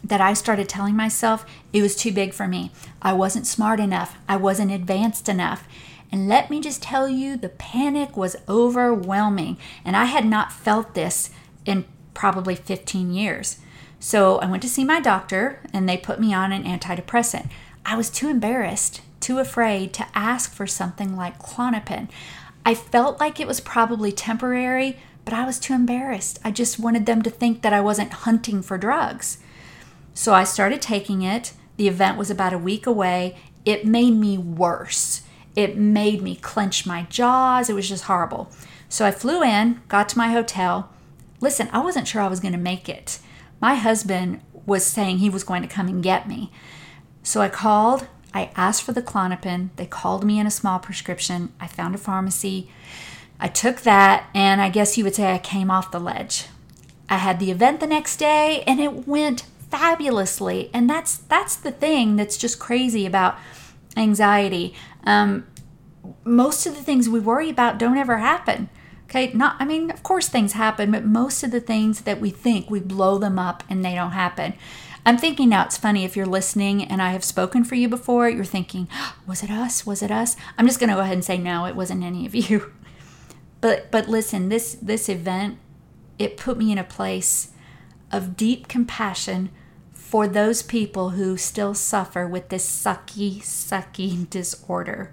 that 0.05 0.21
I 0.21 0.33
started 0.33 0.69
telling 0.69 0.97
myself 0.97 1.45
it 1.73 1.83
was 1.83 1.97
too 1.97 2.13
big 2.13 2.33
for 2.33 2.49
me. 2.49 2.71
I 3.03 3.13
wasn't 3.13 3.47
smart 3.47 3.81
enough. 3.81 4.17
I 4.29 4.37
wasn't 4.37 4.73
advanced 4.73 5.29
enough. 5.29 5.67
And 6.11 6.29
let 6.29 6.51
me 6.51 6.61
just 6.61 6.83
tell 6.83 7.09
you, 7.09 7.37
the 7.37 7.51
panic 7.51 8.17
was 8.17 8.37
overwhelming. 8.49 9.59
And 9.85 9.97
I 9.97 10.07
had 10.07 10.25
not 10.25 10.53
felt 10.53 10.95
this 10.95 11.31
in 11.67 11.85
probably 12.15 12.55
15 12.55 13.13
years. 13.13 13.59
So 14.01 14.39
I 14.39 14.47
went 14.47 14.63
to 14.63 14.69
see 14.69 14.85
my 14.85 15.01
doctor 15.01 15.61
and 15.73 15.89
they 15.89 15.97
put 15.97 16.21
me 16.21 16.33
on 16.33 16.53
an 16.53 16.65
antidepressant. 16.65 17.51
I 17.85 17.97
was 17.97 18.11
too 18.11 18.29
embarrassed, 18.29 19.03
too 19.21 19.39
afraid 19.39 19.93
to 19.95 20.07
ask 20.15 20.53
for 20.53 20.67
something 20.67 21.17
like 21.17 21.39
Klonopin. 21.39 22.09
I 22.65 22.75
felt 22.75 23.19
like 23.21 23.41
it 23.41 23.47
was 23.47 23.61
probably 23.61 24.13
temporary, 24.13 24.99
but 25.25 25.35
I 25.35 25.45
was 25.45 25.59
too 25.59 25.75
embarrassed. 25.75 26.39
I 26.45 26.51
just 26.51 26.79
wanted 26.79 27.07
them 27.07 27.23
to 27.23 27.31
think 27.31 27.63
that 27.63 27.73
I 27.73 27.81
wasn't 27.81 28.13
hunting 28.13 28.63
for 28.63 28.79
drugs. 28.79 29.39
So 30.19 30.35
I 30.35 30.43
started 30.43 30.83
taking 30.83 31.23
it. 31.23 31.53
The 31.77 31.87
event 31.87 32.19
was 32.19 32.29
about 32.29 32.53
a 32.53 32.59
week 32.59 32.89
away. 32.89 33.37
It 33.65 33.87
made 33.87 34.15
me 34.15 34.37
worse. 34.37 35.23
It 35.55 35.77
made 35.79 36.23
me 36.23 36.35
clench 36.35 36.85
my 36.85 37.03
jaws. 37.03 37.71
It 37.71 37.75
was 37.75 37.89
just 37.89 38.03
horrible. 38.03 38.51
So 38.89 39.07
I 39.07 39.13
flew 39.13 39.45
in, 39.45 39.81
got 39.87 40.09
to 40.09 40.19
my 40.19 40.33
hotel. 40.33 40.91
Listen, 41.41 41.69
I 41.73 41.79
wasn't 41.79 42.09
sure 42.09 42.21
I 42.21 42.27
was 42.27 42.41
going 42.41 42.51
to 42.51 42.59
make 42.59 42.89
it. 42.89 43.21
My 43.61 43.77
husband 43.77 44.41
was 44.67 44.85
saying 44.85 45.19
he 45.19 45.31
was 45.31 45.45
going 45.45 45.63
to 45.63 45.69
come 45.69 45.87
and 45.87 46.03
get 46.03 46.27
me. 46.27 46.51
So 47.23 47.41
I 47.41 47.49
called, 47.49 48.09
I 48.35 48.51
asked 48.57 48.83
for 48.83 48.91
the 48.91 49.01
Klonopin. 49.01 49.71
They 49.77 49.87
called 49.87 50.25
me 50.25 50.41
in 50.41 50.49
a 50.49 50.51
small 50.51 50.81
prescription. 50.81 51.53
I 51.61 51.69
found 51.69 51.95
a 51.95 51.99
pharmacy. 51.99 52.69
I 53.39 53.47
took 53.47 53.83
that, 53.83 54.29
and 54.35 54.61
I 54.61 54.69
guess 54.69 54.99
you 54.99 55.05
would 55.05 55.15
say 55.15 55.33
I 55.33 55.39
came 55.39 55.71
off 55.71 55.93
the 55.93 56.01
ledge. 56.01 56.47
I 57.09 57.19
had 57.19 57.39
the 57.39 57.53
event 57.53 57.79
the 57.79 57.87
next 57.87 58.17
day, 58.17 58.65
and 58.67 58.81
it 58.81 59.07
went 59.07 59.45
fabulously. 59.71 60.71
And 60.73 60.89
that's 60.89 61.19
that's 61.19 61.57
the 61.57 61.73
thing 61.73 62.17
that's 62.17 62.37
just 62.37 62.59
crazy 62.59 63.07
about 63.07 63.39
anxiety. 63.97 64.75
Um, 65.05 65.47
most 66.25 66.67
of 66.67 66.77
the 66.77 66.83
things 66.83 67.09
we 67.09 67.21
worry 67.21 67.51
about 67.51 67.79
don't 67.79 67.99
ever 67.99 68.19
happen. 68.19 68.69
Okay, 69.05 69.33
not 69.33 69.57
I 69.59 69.65
mean, 69.65 69.91
of 69.91 70.03
course 70.03 70.29
things 70.29 70.53
happen, 70.53 70.91
but 70.91 71.05
most 71.05 71.43
of 71.43 71.51
the 71.51 71.61
things 71.61 72.03
that 72.03 72.21
we 72.21 72.31
think 72.31 72.71
we 72.71 72.81
blow 72.81 73.19
them 73.19 73.39
up 73.39 73.65
and 73.69 73.85
they 73.85 73.95
don't 73.95 74.13
happen. 74.13 74.55
I'm 75.07 75.17
thinking 75.17 75.49
now 75.49 75.65
it's 75.65 75.79
funny 75.79 76.05
if 76.05 76.17
you're 76.17 76.27
listening 76.27 76.85
and 76.85 77.01
I 77.01 77.13
have 77.13 77.25
spoken 77.25 77.65
for 77.65 77.77
you 77.77 77.89
before, 77.89 78.29
you're 78.29 78.45
thinking, 78.45 78.89
was 79.27 79.43
it 79.43 79.51
us? 79.51 79.87
Was 79.87 80.03
it 80.03 80.11
us? 80.11 80.37
I'm 80.59 80.67
just 80.67 80.79
going 80.79 80.91
to 80.91 80.97
go 80.97 81.01
ahead 81.01 81.15
and 81.15 81.25
say 81.25 81.39
no, 81.39 81.65
it 81.65 81.75
wasn't 81.75 82.05
any 82.05 82.27
of 82.27 82.35
you. 82.35 82.73
But 83.61 83.91
but 83.91 84.09
listen, 84.09 84.51
this 84.51 84.77
this 84.81 85.09
event 85.09 85.59
it 86.17 86.37
put 86.37 86.59
me 86.59 86.71
in 86.71 86.79
a 86.79 86.85
place 86.85 87.51
of 88.11 88.37
deep 88.37 88.69
compassion 88.69 89.51
for 89.93 90.27
those 90.27 90.63
people 90.63 91.11
who 91.11 91.37
still 91.37 91.75
suffer 91.75 92.27
with 92.27 92.49
this 92.49 92.67
sucky 92.67 93.41
sucky 93.41 94.29
disorder. 94.31 95.13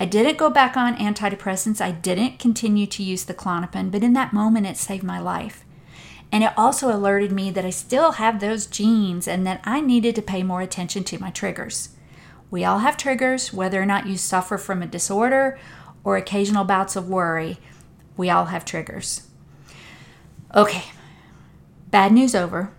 I 0.00 0.06
didn't 0.06 0.38
go 0.38 0.50
back 0.50 0.76
on 0.76 0.96
antidepressants. 0.96 1.80
I 1.80 1.92
didn't 1.92 2.38
continue 2.38 2.86
to 2.86 3.02
use 3.02 3.24
the 3.24 3.34
Klonopin, 3.34 3.90
but 3.90 4.02
in 4.02 4.12
that 4.14 4.32
moment, 4.32 4.66
it 4.66 4.76
saved 4.76 5.04
my 5.04 5.20
life. 5.20 5.64
And 6.32 6.42
it 6.42 6.52
also 6.56 6.94
alerted 6.94 7.30
me 7.30 7.50
that 7.50 7.64
I 7.64 7.70
still 7.70 8.12
have 8.12 8.40
those 8.40 8.66
genes 8.66 9.28
and 9.28 9.46
that 9.46 9.60
I 9.62 9.80
needed 9.80 10.16
to 10.16 10.22
pay 10.22 10.42
more 10.42 10.62
attention 10.62 11.04
to 11.04 11.20
my 11.20 11.30
triggers. 11.30 11.90
We 12.50 12.64
all 12.64 12.78
have 12.80 12.96
triggers, 12.96 13.52
whether 13.52 13.80
or 13.80 13.86
not 13.86 14.06
you 14.06 14.16
suffer 14.16 14.58
from 14.58 14.82
a 14.82 14.86
disorder 14.86 15.58
or 16.02 16.16
occasional 16.16 16.64
bouts 16.64 16.96
of 16.96 17.08
worry. 17.08 17.58
We 18.16 18.30
all 18.30 18.46
have 18.46 18.64
triggers. 18.64 19.28
Okay, 20.54 20.84
bad 21.94 22.10
news 22.10 22.34
over. 22.34 22.72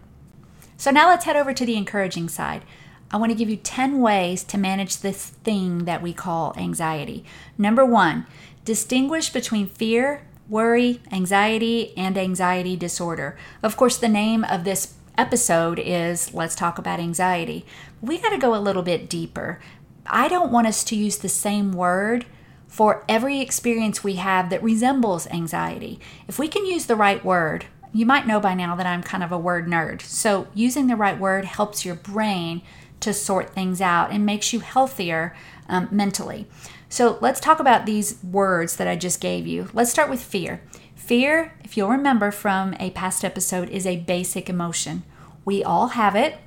So 0.76 0.92
now 0.92 1.08
let's 1.08 1.24
head 1.24 1.38
over 1.38 1.54
to 1.54 1.66
the 1.66 1.78
encouraging 1.78 2.28
side. 2.28 2.66
I 3.10 3.16
want 3.16 3.32
to 3.32 3.38
give 3.38 3.50
you 3.50 3.56
10 3.56 4.02
ways 4.02 4.44
to 4.44 4.58
manage 4.58 4.98
this 4.98 5.28
thing 5.28 5.86
that 5.86 6.02
we 6.02 6.12
call 6.12 6.54
anxiety. 6.58 7.24
Number 7.58 7.86
one, 7.86 8.26
distinguish 8.66 9.30
between 9.30 9.70
fear, 9.70 10.28
worry, 10.50 11.00
anxiety, 11.14 11.98
and 11.98 12.18
anxiety 12.18 12.76
disorder. 12.76 13.38
Of 13.64 13.78
course, 13.78 13.96
the 13.96 14.10
name 14.10 14.44
of 14.44 14.66
this 14.66 14.96
episode 15.18 15.80
is 15.80 16.34
Let's 16.34 16.54
Talk 16.54 16.78
About 16.78 17.00
Anxiety. 17.00 17.66
We 18.02 18.18
got 18.18 18.32
to 18.32 18.38
go 18.38 18.54
a 18.54 18.60
little 18.60 18.84
bit 18.84 19.10
deeper. 19.10 19.62
I 20.08 20.28
don't 20.28 20.52
want 20.52 20.68
us 20.68 20.84
to 20.84 20.96
use 20.98 21.20
the 21.20 21.30
same 21.30 21.72
word 21.72 22.26
for 22.68 23.06
every 23.08 23.40
experience 23.40 24.04
we 24.04 24.16
have 24.16 24.50
that 24.50 24.62
resembles 24.62 25.28
anxiety. 25.28 26.02
If 26.28 26.38
we 26.38 26.50
can 26.50 26.66
use 26.66 26.88
the 26.88 26.98
right 26.98 27.24
word, 27.24 27.68
you 27.96 28.06
might 28.06 28.28
know 28.28 28.40
by 28.40 28.54
now 28.54 28.76
that 28.76 28.86
I'm 28.86 29.02
kind 29.02 29.24
of 29.24 29.32
a 29.32 29.38
word 29.38 29.68
nerd. 29.68 30.02
So, 30.02 30.48
using 30.54 30.88
the 30.88 30.98
right 30.98 31.18
word 31.18 31.46
helps 31.46 31.86
your 31.86 31.96
brain 31.96 32.62
to 33.00 33.14
sort 33.14 33.52
things 33.52 33.80
out 33.80 34.12
and 34.12 34.26
makes 34.26 34.52
you 34.52 34.60
healthier 34.60 35.36
um, 35.70 35.88
mentally. 35.92 36.48
So 36.90 37.18
let's 37.22 37.40
talk 37.40 37.60
about 37.60 37.86
these 37.86 38.24
words 38.24 38.78
that 38.78 38.88
I 38.88 38.96
just 38.96 39.22
gave 39.22 39.48
you. 39.48 39.70
Let's 39.74 39.92
start 39.92 40.10
with 40.10 40.22
fear. 40.22 40.62
Fear, 40.96 41.54
if 41.64 41.78
you'll 41.78 41.90
remember 41.90 42.32
from 42.32 42.74
a 42.80 42.92
past 42.92 43.24
episode, 43.24 43.70
is 43.70 43.86
a 43.86 43.98
basic 43.98 44.50
emotion. 44.50 45.04
We 45.44 45.64
all 45.64 45.90
have 45.90 46.16
it. 46.16 46.38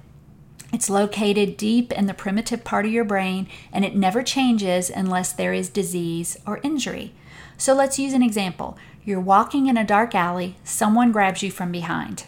It's 0.73 0.90
located 0.90 1.57
deep 1.57 1.93
in 1.93 2.07
the 2.07 2.14
primitive 2.14 2.64
part 2.64 2.85
of 2.85 2.93
your 2.93 3.05
brain 3.05 3.49
and 3.73 3.85
it 3.85 3.97
never 3.97 4.23
changes 4.23 4.90
unless 4.90 5.33
there 5.33 5.52
is 5.52 5.71
disease 5.71 6.37
or 6.47 6.61
injury. 6.62 7.14
So 7.57 7.75
let's 7.75 7.99
use 7.99 8.12
an 8.12 8.23
example. 8.23 8.76
You're 9.09 9.21
walking 9.21 9.69
in 9.69 9.79
a 9.79 9.87
dark 9.87 10.15
alley, 10.15 10.57
someone 10.65 11.12
grabs 11.12 11.43
you 11.43 11.50
from 11.50 11.73
behind 11.73 12.25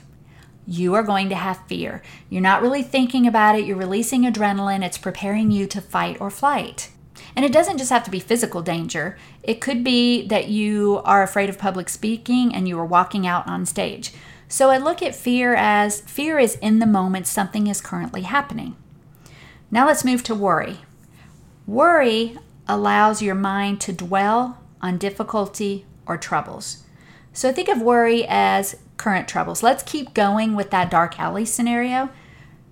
you 0.66 0.94
are 0.94 1.02
going 1.02 1.28
to 1.28 1.34
have 1.34 1.66
fear. 1.66 2.00
You're 2.30 2.40
not 2.40 2.62
really 2.62 2.82
thinking 2.82 3.26
about 3.26 3.58
it, 3.58 3.66
you're 3.66 3.76
releasing 3.76 4.22
adrenaline, 4.22 4.82
it's 4.82 4.96
preparing 4.96 5.50
you 5.50 5.66
to 5.66 5.80
fight 5.80 6.18
or 6.20 6.30
flight. 6.30 6.90
And 7.36 7.44
it 7.44 7.52
doesn't 7.52 7.76
just 7.76 7.90
have 7.90 8.04
to 8.04 8.10
be 8.10 8.20
physical 8.20 8.62
danger. 8.62 9.18
It 9.42 9.60
could 9.60 9.84
be 9.84 10.26
that 10.28 10.48
you 10.48 11.02
are 11.04 11.22
afraid 11.22 11.50
of 11.50 11.58
public 11.58 11.90
speaking 11.90 12.54
and 12.54 12.66
you 12.66 12.78
are 12.78 12.84
walking 12.86 13.26
out 13.26 13.46
on 13.46 13.66
stage. 13.66 14.12
So 14.48 14.70
I 14.70 14.78
look 14.78 15.02
at 15.02 15.14
fear 15.14 15.54
as 15.54 16.00
fear 16.00 16.38
is 16.38 16.54
in 16.62 16.78
the 16.78 16.86
moment 16.86 17.26
something 17.26 17.66
is 17.66 17.82
currently 17.82 18.22
happening. 18.22 18.76
Now 19.70 19.86
let's 19.86 20.04
move 20.04 20.22
to 20.24 20.34
worry. 20.34 20.78
Worry 21.66 22.38
allows 22.66 23.20
your 23.20 23.34
mind 23.34 23.82
to 23.82 23.92
dwell 23.92 24.58
on 24.80 24.96
difficulty 24.96 25.84
or 26.06 26.16
troubles. 26.16 26.84
So 27.32 27.52
think 27.52 27.68
of 27.68 27.80
worry 27.80 28.26
as 28.28 28.76
current 28.96 29.28
troubles. 29.28 29.62
Let's 29.62 29.82
keep 29.82 30.14
going 30.14 30.54
with 30.54 30.70
that 30.70 30.90
dark 30.90 31.18
alley 31.18 31.44
scenario. 31.44 32.10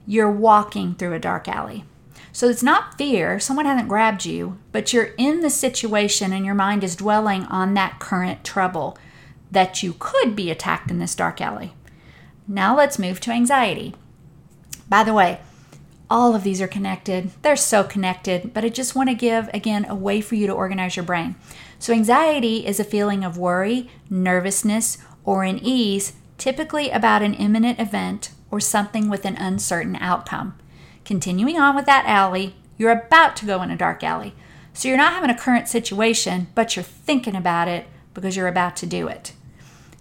You're 0.06 0.30
walking 0.30 0.94
through 0.94 1.14
a 1.14 1.18
dark 1.18 1.48
alley. 1.48 1.84
So 2.32 2.48
it's 2.48 2.62
not 2.62 2.98
fear, 2.98 3.40
someone 3.40 3.66
hasn't 3.66 3.88
grabbed 3.88 4.24
you, 4.24 4.58
but 4.70 4.92
you're 4.92 5.14
in 5.16 5.40
the 5.40 5.50
situation 5.50 6.32
and 6.32 6.44
your 6.44 6.54
mind 6.54 6.84
is 6.84 6.94
dwelling 6.94 7.44
on 7.46 7.74
that 7.74 7.98
current 7.98 8.44
trouble 8.44 8.96
that 9.50 9.82
you 9.82 9.94
could 9.98 10.36
be 10.36 10.50
attacked 10.50 10.90
in 10.90 10.98
this 10.98 11.14
dark 11.14 11.40
alley. 11.40 11.74
Now 12.46 12.76
let's 12.76 12.98
move 12.98 13.20
to 13.20 13.30
anxiety. 13.30 13.94
By 14.88 15.04
the 15.04 15.14
way, 15.14 15.40
all 16.10 16.34
of 16.34 16.42
these 16.42 16.60
are 16.60 16.68
connected. 16.68 17.30
They're 17.42 17.56
so 17.56 17.84
connected, 17.84 18.54
but 18.54 18.64
I 18.64 18.68
just 18.68 18.94
want 18.94 19.08
to 19.08 19.14
give 19.14 19.50
again 19.52 19.84
a 19.88 19.94
way 19.94 20.20
for 20.20 20.34
you 20.34 20.46
to 20.46 20.52
organize 20.52 20.96
your 20.96 21.04
brain. 21.04 21.36
So, 21.78 21.92
anxiety 21.92 22.66
is 22.66 22.80
a 22.80 22.84
feeling 22.84 23.24
of 23.24 23.38
worry, 23.38 23.90
nervousness, 24.08 24.98
or 25.24 25.44
unease, 25.44 26.14
typically 26.38 26.90
about 26.90 27.22
an 27.22 27.34
imminent 27.34 27.78
event 27.78 28.30
or 28.50 28.60
something 28.60 29.08
with 29.08 29.24
an 29.24 29.36
uncertain 29.36 29.96
outcome. 29.96 30.58
Continuing 31.04 31.58
on 31.58 31.76
with 31.76 31.86
that 31.86 32.06
alley, 32.06 32.56
you're 32.76 32.90
about 32.90 33.36
to 33.36 33.46
go 33.46 33.62
in 33.62 33.70
a 33.70 33.76
dark 33.76 34.02
alley. 34.02 34.34
So, 34.72 34.88
you're 34.88 34.96
not 34.96 35.12
having 35.12 35.30
a 35.30 35.38
current 35.38 35.68
situation, 35.68 36.48
but 36.54 36.74
you're 36.74 36.82
thinking 36.82 37.36
about 37.36 37.68
it 37.68 37.86
because 38.14 38.36
you're 38.36 38.48
about 38.48 38.76
to 38.76 38.86
do 38.86 39.08
it. 39.08 39.34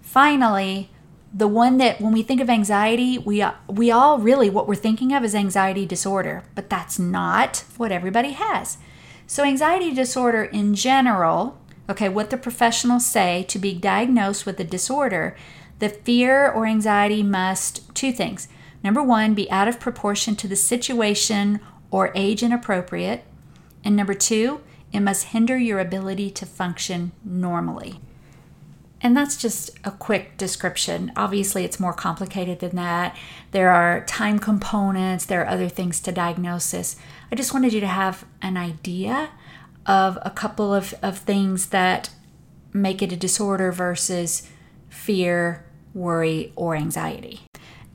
Finally, 0.02 0.90
the 1.34 1.48
one 1.48 1.78
that 1.78 2.00
when 2.00 2.14
we 2.14 2.24
think 2.24 2.42
of 2.42 2.50
anxiety, 2.50 3.18
we 3.18 3.44
we 3.68 3.92
all 3.92 4.20
really 4.20 4.50
what 4.50 4.68
we're 4.68 4.76
thinking 4.76 5.14
of 5.14 5.24
is 5.24 5.36
anxiety 5.36 5.86
disorder, 5.86 6.44
but 6.56 6.70
that's 6.70 6.98
not 6.98 7.64
what 7.78 7.92
everybody 7.92 8.32
has. 8.32 8.78
So 9.26 9.44
anxiety 9.44 9.94
disorder 9.94 10.44
in 10.44 10.74
general, 10.74 11.58
okay, 11.90 12.08
what 12.10 12.30
the 12.30 12.38
professionals 12.38 13.06
say 13.06 13.44
to 13.50 13.60
be 13.60 13.74
diagnosed 13.74 14.46
with 14.46 14.60
a 14.60 14.64
disorder, 14.64 15.36
the 15.80 15.90
fear 15.90 16.50
or 16.50 16.66
anxiety 16.66 17.24
must 17.24 17.94
two 17.94 18.12
things. 18.12 18.48
Number 18.84 19.04
1, 19.04 19.34
be 19.34 19.50
out 19.52 19.68
of 19.68 19.80
proportion 19.80 20.36
to 20.38 20.48
the 20.48 20.56
situation 20.56 21.60
or 21.92 22.12
age 22.16 22.42
inappropriate, 22.42 23.26
and 23.84 23.96
number 23.96 24.14
2, 24.14 24.62
it 24.94 25.02
must 25.02 25.28
hinder 25.28 25.58
your 25.58 25.80
ability 25.80 26.32
to 26.32 26.46
function 26.46 27.12
normally. 27.24 28.00
And 29.00 29.16
that's 29.16 29.38
just 29.38 29.78
a 29.84 29.92
quick 29.92 30.38
description. 30.38 31.12
Obviously, 31.16 31.64
it's 31.64 31.80
more 31.80 31.94
complicated 31.94 32.60
than 32.60 32.76
that. 32.78 33.16
There 33.52 33.70
are 33.70 34.04
time 34.06 34.40
components, 34.40 35.26
there 35.26 35.42
are 35.42 35.48
other 35.48 35.70
things 35.70 36.00
to 36.02 36.12
diagnosis. 36.12 36.96
I 37.32 37.36
just 37.36 37.54
wanted 37.54 37.74
you 37.74 37.80
to 37.82 37.88
have 37.88 38.26
an 38.42 38.58
idea 38.58 39.30
of 39.86 40.18
a 40.24 40.32
couple 40.32 40.74
of, 40.74 40.94
of 41.02 41.20
things 41.20 41.68
that 41.68 42.10
make 42.74 43.02
it 43.02 43.12
a 43.12 43.18
disorder 43.18 43.72
versus 43.72 44.50
fear, 44.90 45.66
worry, 45.94 46.52
or 46.56 46.76
anxiety. 46.76 47.42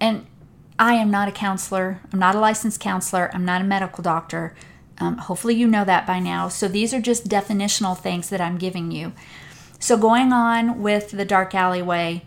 And 0.01 0.27
I 0.79 0.95
am 0.95 1.11
not 1.11 1.29
a 1.29 1.33
counselor, 1.33 2.01
I'm 2.13 2.19
not 2.19 2.35
a 2.35 2.41
licensed 2.41 2.81
counselor, 2.81 3.31
I'm 3.35 3.45
not 3.45 3.61
a 3.61 3.65
medical 3.65 4.03
doctor. 4.03 4.55
Um, 4.99 5.19
hopefully, 5.19 5.55
you 5.55 5.67
know 5.67 5.85
that 5.85 6.07
by 6.07 6.19
now. 6.19 6.49
So, 6.49 6.69
these 6.69 6.95
are 6.95 7.01
just 7.01 7.29
definitional 7.29 7.99
things 7.99 8.29
that 8.31 8.41
I'm 8.41 8.57
giving 8.57 8.91
you. 8.91 9.13
So, 9.83 9.97
going 9.97 10.33
on 10.33 10.81
with 10.81 11.11
the 11.11 11.25
dark 11.25 11.57
alleyway, 11.57 12.23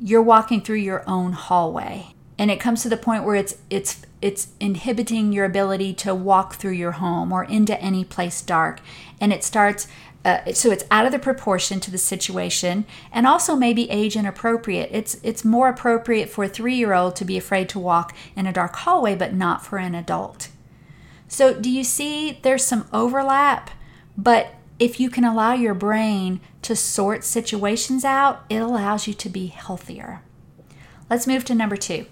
you're 0.00 0.22
walking 0.22 0.62
through 0.62 0.78
your 0.78 1.04
own 1.06 1.32
hallway, 1.32 2.14
and 2.38 2.50
it 2.50 2.58
comes 2.58 2.82
to 2.82 2.88
the 2.88 2.96
point 2.96 3.24
where 3.24 3.36
it's 3.36 3.56
it's 3.68 4.06
it's 4.22 4.48
inhibiting 4.58 5.30
your 5.30 5.44
ability 5.44 5.92
to 5.96 6.14
walk 6.14 6.54
through 6.54 6.72
your 6.72 6.92
home 6.92 7.30
or 7.30 7.44
into 7.44 7.78
any 7.78 8.04
place 8.04 8.40
dark. 8.40 8.80
And 9.20 9.34
it 9.34 9.44
starts 9.44 9.86
uh, 10.24 10.54
so 10.54 10.70
it's 10.70 10.86
out 10.90 11.04
of 11.04 11.12
the 11.12 11.18
proportion 11.18 11.78
to 11.80 11.90
the 11.90 11.98
situation 11.98 12.86
and 13.12 13.26
also 13.26 13.54
maybe 13.54 13.90
age 13.90 14.16
inappropriate. 14.16 14.88
It's 14.90 15.18
it's 15.22 15.44
more 15.44 15.68
appropriate 15.68 16.30
for 16.30 16.44
a 16.44 16.48
three-year-old 16.48 17.16
to 17.16 17.26
be 17.26 17.36
afraid 17.36 17.68
to 17.68 17.78
walk 17.78 18.16
in 18.34 18.46
a 18.46 18.52
dark 18.52 18.76
hallway 18.76 19.14
but 19.14 19.34
not 19.34 19.62
for 19.62 19.76
an 19.76 19.94
adult. 19.94 20.48
So 21.28 21.52
do 21.52 21.70
you 21.70 21.84
see 21.84 22.38
there's 22.40 22.64
some 22.64 22.88
overlap 22.94 23.72
but 24.16 24.54
if 24.78 24.98
you 24.98 25.08
can 25.08 25.24
allow 25.24 25.52
your 25.52 25.74
brain 25.74 26.40
to 26.62 26.74
sort 26.74 27.24
situations 27.24 28.04
out 28.04 28.44
it 28.48 28.58
allows 28.58 29.06
you 29.06 29.14
to 29.14 29.28
be 29.28 29.46
healthier 29.46 30.22
let's 31.08 31.26
move 31.26 31.44
to 31.44 31.54
number 31.54 31.76
two 31.76 32.06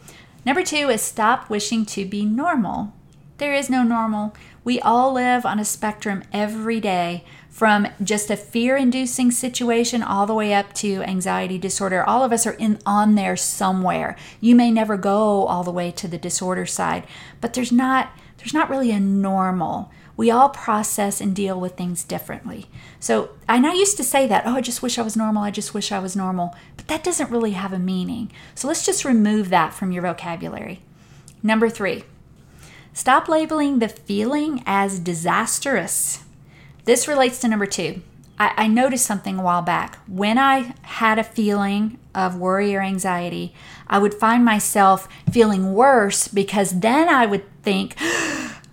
number 0.45 0.63
two 0.63 0.89
is 0.89 1.03
stop 1.03 1.49
wishing 1.51 1.85
to 1.85 2.05
be 2.05 2.25
normal 2.25 2.93
there 3.39 3.55
is 3.55 3.71
no 3.71 3.83
normal 3.83 4.35
we 4.65 4.81
all 4.81 5.13
live 5.13 5.45
on 5.45 5.59
a 5.59 5.65
spectrum 5.65 6.23
every 6.33 6.81
day 6.81 7.25
from 7.53 7.87
just 8.03 8.31
a 8.31 8.37
fear 8.37 8.77
inducing 8.77 9.31
situation 9.31 10.03
all 10.03 10.25
the 10.25 10.35
way 10.35 10.55
up 10.55 10.73
to 10.73 11.03
anxiety 11.03 11.59
disorder. 11.59 12.03
All 12.03 12.25
of 12.25 12.33
us 12.33 12.47
are 12.47 12.55
in 12.55 12.79
on 12.87 13.15
there 13.15 13.37
somewhere. 13.37 14.17
You 14.41 14.55
may 14.55 14.71
never 14.71 14.97
go 14.97 15.47
all 15.47 15.63
the 15.63 15.71
way 15.71 15.91
to 15.91 16.09
the 16.09 16.17
disorder 16.17 16.65
side, 16.65 17.07
but 17.41 17.53
there's 17.53 17.71
not 17.71 18.11
there's 18.39 18.55
not 18.55 18.71
really 18.71 18.91
a 18.91 18.99
normal. 18.99 19.93
We 20.23 20.31
all 20.31 20.51
process 20.51 21.21
and 21.21 21.35
deal 21.35 21.59
with 21.59 21.77
things 21.77 22.05
differently. 22.05 22.67
So, 23.01 23.31
and 23.49 23.67
I 23.67 23.73
used 23.73 23.97
to 23.97 24.05
say 24.05 24.29
that, 24.29 24.45
oh, 24.47 24.55
I 24.55 24.61
just 24.61 24.81
wish 24.81 24.97
I 24.97 25.03
was 25.03 25.17
normal. 25.17 25.43
I 25.43 25.51
just 25.51 25.75
wish 25.75 25.91
I 25.91 25.99
was 25.99 26.15
normal. 26.15 26.55
But 26.77 26.87
that 26.87 27.03
doesn't 27.03 27.33
really 27.33 27.55
have 27.55 27.73
a 27.73 27.79
meaning. 27.81 28.31
So 28.55 28.69
let's 28.69 28.87
just 28.87 29.05
remove 29.05 29.49
that 29.49 29.75
from 29.75 29.91
your 29.91 30.05
vocabulary. 30.05 30.79
Number 31.43 31.69
three, 31.69 32.05
stop 32.93 33.29
labeling 33.29 33.81
the 33.81 33.89
feeling 33.89 34.63
as 34.65 35.01
disastrous. 35.01 36.23
This 36.85 37.09
relates 37.09 37.41
to 37.41 37.49
number 37.49 37.67
two. 37.67 38.03
I, 38.39 38.53
I 38.57 38.67
noticed 38.69 39.05
something 39.05 39.41
a 39.41 39.43
while 39.43 39.63
back. 39.63 39.99
When 40.07 40.39
I 40.39 40.75
had 40.83 41.19
a 41.19 41.25
feeling 41.25 41.99
of 42.15 42.37
worry 42.37 42.77
or 42.77 42.81
anxiety, 42.81 43.55
I 43.89 43.99
would 43.99 44.15
find 44.15 44.45
myself 44.45 45.09
feeling 45.33 45.75
worse 45.75 46.29
because 46.29 46.79
then 46.79 47.09
I 47.09 47.27
would 47.27 47.43
think, 47.65 47.97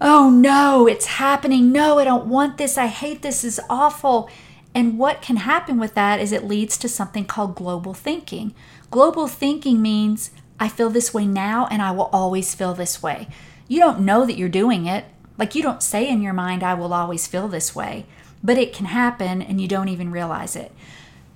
oh 0.02 0.30
no, 0.30 0.88
it's 0.88 1.06
happening. 1.06 1.72
No, 1.72 2.00
I 2.00 2.04
don't 2.04 2.28
want 2.28 2.58
this. 2.58 2.78
I 2.78 2.88
hate 2.88 3.22
this. 3.22 3.44
is 3.44 3.60
awful. 3.70 4.30
And 4.74 4.98
what 4.98 5.22
can 5.22 5.38
happen 5.38 5.80
with 5.80 5.96
that 5.96 6.20
is 6.20 6.32
it 6.32 6.46
leads 6.46 6.78
to 6.78 6.90
something 6.90 7.26
called 7.26 7.56
global 7.56 7.94
thinking. 7.94 8.54
Global 8.92 9.28
thinking 9.28 9.82
means 9.82 10.32
I 10.60 10.68
feel 10.68 10.90
this 10.90 11.14
way 11.14 11.26
now 11.26 11.68
and 11.72 11.82
I 11.82 11.92
will 11.92 12.10
always 12.14 12.54
feel 12.56 12.74
this 12.74 13.02
way. 13.02 13.28
You 13.68 13.80
don't 13.80 14.02
know 14.02 14.26
that 14.26 14.38
you're 14.38 14.50
doing 14.50 14.86
it. 14.86 15.06
Like 15.38 15.56
you 15.56 15.64
don't 15.64 15.84
say 15.84 16.08
in 16.08 16.22
your 16.22 16.34
mind, 16.34 16.64
I 16.64 16.74
will 16.74 16.94
always 16.94 17.26
feel 17.26 17.48
this 17.48 17.74
way, 17.74 18.06
but 18.44 18.58
it 18.58 18.74
can 18.74 18.88
happen 18.88 19.42
and 19.42 19.60
you 19.62 19.68
don't 19.68 19.90
even 19.90 20.12
realize 20.12 20.56
it. 20.56 20.72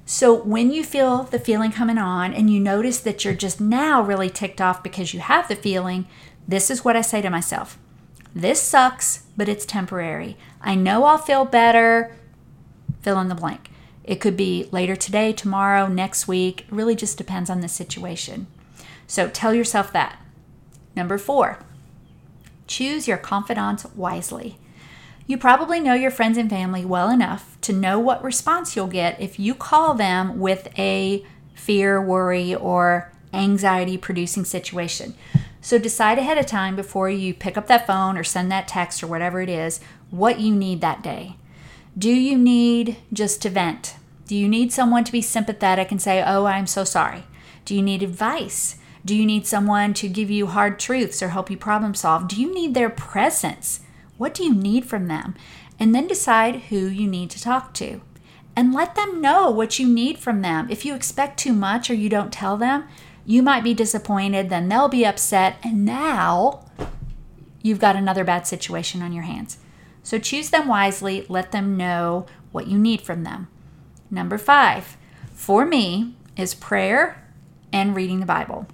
So 0.06 0.34
when 0.34 0.72
you 0.72 0.84
feel 0.84 1.24
the 1.24 1.40
feeling 1.40 1.72
coming 1.72 1.98
on 1.98 2.34
and 2.34 2.50
you 2.50 2.60
notice 2.60 3.00
that 3.00 3.24
you're 3.24 3.34
just 3.34 3.62
now 3.62 4.02
really 4.02 4.30
ticked 4.30 4.60
off 4.60 4.84
because 4.84 5.14
you 5.14 5.22
have 5.22 5.48
the 5.48 5.56
feeling, 5.56 6.06
this 6.46 6.70
is 6.70 6.84
what 6.84 6.98
I 6.98 7.02
say 7.02 7.22
to 7.22 7.30
myself 7.30 7.80
This 8.36 8.62
sucks, 8.62 9.24
but 9.38 9.50
it's 9.50 9.66
temporary. 9.66 10.38
I 10.62 10.76
know 10.76 11.06
I'll 11.06 11.18
feel 11.18 11.46
better. 11.46 12.16
Fill 13.02 13.20
in 13.20 13.28
the 13.28 13.36
blank. 13.36 13.70
It 14.04 14.20
could 14.20 14.36
be 14.36 14.68
later 14.72 14.96
today, 14.96 15.34
tomorrow, 15.34 15.88
next 15.88 16.28
week. 16.28 16.62
It 16.62 16.72
really 16.72 16.96
just 16.96 17.18
depends 17.18 17.50
on 17.50 17.62
the 17.62 17.68
situation. 17.68 18.48
So 19.08 19.30
tell 19.30 19.54
yourself 19.54 19.94
that. 19.94 20.20
Number 20.96 21.18
four, 21.18 21.60
Choose 22.68 23.08
your 23.08 23.18
confidants 23.18 23.86
wisely. 23.96 24.58
You 25.28 25.38
probably 25.38 25.80
know 25.80 25.94
your 25.94 26.12
friends 26.12 26.38
and 26.38 26.50
family 26.50 26.84
well 26.84 27.10
enough 27.10 27.58
to 27.62 27.74
know 27.74 28.00
what 28.00 28.24
response 28.24 28.76
you'll 28.76 28.88
get 28.88 29.20
if 29.22 29.40
you 29.40 29.56
call 29.56 29.94
them 29.94 30.40
with 30.40 30.68
a 30.78 31.26
fear, 31.54 32.02
worry, 32.02 32.54
or 32.56 33.12
anxiety 33.34 33.98
producing 33.98 34.44
situation. 34.44 35.14
So 35.64 35.78
decide 35.78 36.20
ahead 36.20 36.38
of 36.38 36.46
time 36.46 36.76
before 36.76 37.10
you 37.10 37.34
pick 37.34 37.58
up 37.58 37.68
that 37.68 37.88
phone 37.88 38.18
or 38.18 38.24
send 38.26 38.52
that 38.52 38.68
text 38.68 39.02
or 39.02 39.08
whatever 39.08 39.42
it 39.42 39.48
is 39.50 39.80
what 40.12 40.42
you 40.42 40.54
need 40.54 40.82
that 40.82 41.02
day. 41.02 41.38
Do 41.98 42.10
you 42.10 42.38
need 42.38 42.98
just 43.14 43.42
to 43.44 43.50
vent? 43.50 43.96
Do 44.28 44.36
you 44.36 44.50
need 44.50 44.74
someone 44.74 45.06
to 45.06 45.12
be 45.12 45.22
sympathetic 45.22 45.90
and 45.90 46.02
say, 46.02 46.22
Oh, 46.22 46.46
I'm 46.46 46.68
so 46.68 46.84
sorry? 46.84 47.24
Do 47.64 47.74
you 47.76 47.82
need 47.82 48.04
advice? 48.04 48.76
Do 49.06 49.16
you 49.16 49.26
need 49.26 49.48
someone 49.48 49.94
to 49.96 50.10
give 50.10 50.30
you 50.30 50.48
hard 50.48 50.80
truths 50.80 51.24
or 51.24 51.30
help 51.30 51.50
you 51.50 51.56
problem 51.56 51.94
solve? 51.94 52.28
Do 52.28 52.42
you 52.42 52.54
need 52.54 52.74
their 52.74 52.90
presence? 52.90 53.80
What 54.18 54.34
do 54.34 54.44
you 54.44 54.54
need 54.54 54.86
from 54.86 55.08
them? 55.08 55.34
And 55.80 55.96
then 55.96 56.08
decide 56.08 56.64
who 56.64 56.88
you 56.88 57.08
need 57.08 57.30
to 57.30 57.42
talk 57.42 57.74
to. 57.76 58.02
And 58.54 58.74
let 58.74 58.96
them 58.96 59.22
know 59.22 59.50
what 59.50 59.80
you 59.80 59.88
need 59.88 60.20
from 60.20 60.42
them. 60.42 60.68
If 60.70 60.84
you 60.84 60.94
expect 60.94 61.40
too 61.40 61.54
much 61.54 61.90
or 61.90 61.94
you 61.94 62.10
don't 62.10 62.34
tell 62.34 62.58
them, 62.58 62.84
you 63.26 63.42
might 63.42 63.64
be 63.64 63.74
disappointed, 63.74 64.50
then 64.50 64.68
they'll 64.68 64.90
be 64.90 65.06
upset, 65.06 65.58
and 65.64 65.86
now 65.86 66.66
you've 67.62 67.80
got 67.80 67.96
another 67.96 68.24
bad 68.24 68.46
situation 68.46 69.02
on 69.02 69.14
your 69.14 69.24
hands. 69.24 69.58
So 70.04 70.20
choose 70.20 70.50
them 70.50 70.68
wisely, 70.68 71.26
let 71.30 71.52
them 71.52 71.78
know 71.78 72.26
what 72.52 72.68
you 72.68 72.78
need 72.78 73.02
from 73.02 73.24
them. 73.24 73.48
Number 74.12 74.38
five, 74.38 74.98
for 75.32 75.66
me, 75.66 76.16
is 76.36 76.54
prayer 76.54 77.24
and 77.72 77.96
reading 77.96 78.20
the 78.20 78.26
Bible. 78.26 78.68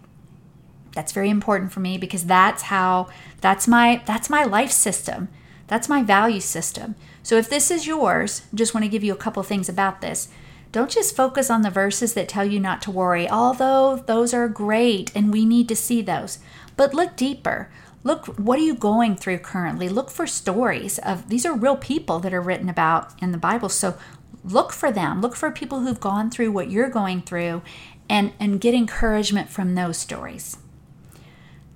That's 0.93 1.11
very 1.11 1.29
important 1.29 1.71
for 1.71 1.79
me 1.79 1.97
because 1.97 2.25
that's 2.25 2.63
how 2.63 3.09
that's 3.41 3.67
my 3.67 4.01
that's 4.05 4.29
my 4.29 4.43
life 4.43 4.71
system. 4.71 5.29
That's 5.67 5.87
my 5.87 6.01
value 6.01 6.39
system. 6.39 6.95
So 7.21 7.37
if 7.37 7.47
this 7.47 7.69
is 7.69 7.85
yours, 7.85 8.41
just 8.55 8.73
want 8.73 8.83
to 8.85 8.89
give 8.89 9.03
you 9.03 9.13
a 9.13 9.17
couple 9.17 9.43
things 9.43 9.69
about 9.69 10.01
this. 10.01 10.29
Don't 10.71 10.91
just 10.91 11.15
focus 11.15 11.49
on 11.49 11.63
the 11.63 11.71
verses 11.71 12.13
that 12.13 12.29
tell 12.29 12.45
you 12.45 12.59
not 12.59 12.81
to 12.83 12.91
worry, 12.91 13.27
although 13.27 13.97
those 13.97 14.33
are 14.33 14.47
great 14.47 15.11
and 15.15 15.31
we 15.31 15.45
need 15.45 15.67
to 15.69 15.75
see 15.75 16.01
those. 16.01 16.39
But 16.77 16.93
look 16.93 17.15
deeper. 17.15 17.69
Look, 18.03 18.27
what 18.37 18.59
are 18.59 18.63
you 18.63 18.75
going 18.75 19.15
through 19.15 19.39
currently? 19.39 19.89
Look 19.89 20.09
for 20.09 20.27
stories 20.27 20.99
of 20.99 21.29
these 21.29 21.45
are 21.45 21.53
real 21.55 21.75
people 21.75 22.19
that 22.19 22.33
are 22.33 22.41
written 22.41 22.69
about 22.69 23.11
in 23.21 23.31
the 23.31 23.37
Bible. 23.37 23.69
So 23.69 23.97
look 24.43 24.71
for 24.71 24.91
them. 24.91 25.21
Look 25.21 25.35
for 25.35 25.51
people 25.51 25.81
who've 25.81 25.99
gone 25.99 26.29
through 26.29 26.51
what 26.51 26.69
you're 26.69 26.89
going 26.89 27.23
through 27.23 27.61
and, 28.07 28.33
and 28.39 28.61
get 28.61 28.73
encouragement 28.73 29.49
from 29.49 29.75
those 29.75 29.97
stories. 29.97 30.57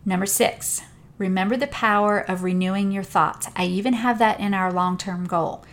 Number 0.06 0.26
six, 0.26 0.82
remember 1.18 1.58
the 1.58 1.68
power 1.68 2.20
of 2.20 2.44
renewing 2.44 2.92
your 2.92 3.04
thoughts. 3.04 3.48
I 3.56 3.66
even 3.66 3.94
have 3.94 4.20
that 4.20 4.40
in 4.40 4.54
our 4.54 4.72
long 4.72 4.98
term 4.98 5.26
goal. 5.26 5.66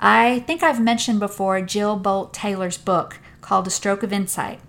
I 0.00 0.40
think 0.40 0.62
I've 0.62 0.80
mentioned 0.80 1.20
before 1.20 1.60
Jill 1.60 2.00
Bolte 2.00 2.32
Taylor's 2.32 2.78
book 2.78 3.18
called 3.42 3.66
A 3.66 3.70
Stroke 3.70 4.02
of 4.02 4.12
Insight. 4.12 4.60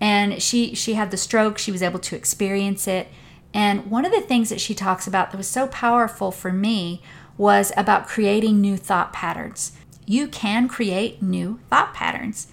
And 0.00 0.42
she, 0.42 0.74
she 0.74 0.94
had 0.94 1.10
the 1.10 1.16
stroke, 1.16 1.58
she 1.58 1.70
was 1.70 1.82
able 1.82 2.00
to 2.00 2.16
experience 2.16 2.88
it. 2.88 3.08
And 3.54 3.90
one 3.90 4.06
of 4.06 4.12
the 4.12 4.22
things 4.22 4.48
that 4.48 4.60
she 4.60 4.74
talks 4.74 5.06
about 5.06 5.30
that 5.30 5.36
was 5.36 5.46
so 5.46 5.66
powerful 5.68 6.32
for 6.32 6.52
me 6.52 7.02
was 7.36 7.70
about 7.76 8.08
creating 8.08 8.60
new 8.60 8.76
thought 8.76 9.12
patterns. 9.12 9.72
You 10.06 10.26
can 10.26 10.68
create 10.68 11.22
new 11.22 11.60
thought 11.68 11.92
patterns. 11.92 12.48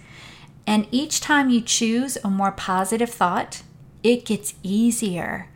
And 0.66 0.86
each 0.90 1.20
time 1.20 1.50
you 1.50 1.62
choose 1.62 2.18
a 2.22 2.28
more 2.28 2.52
positive 2.52 3.10
thought, 3.10 3.62
it 4.02 4.24
gets 4.24 4.54
easier 4.62 5.49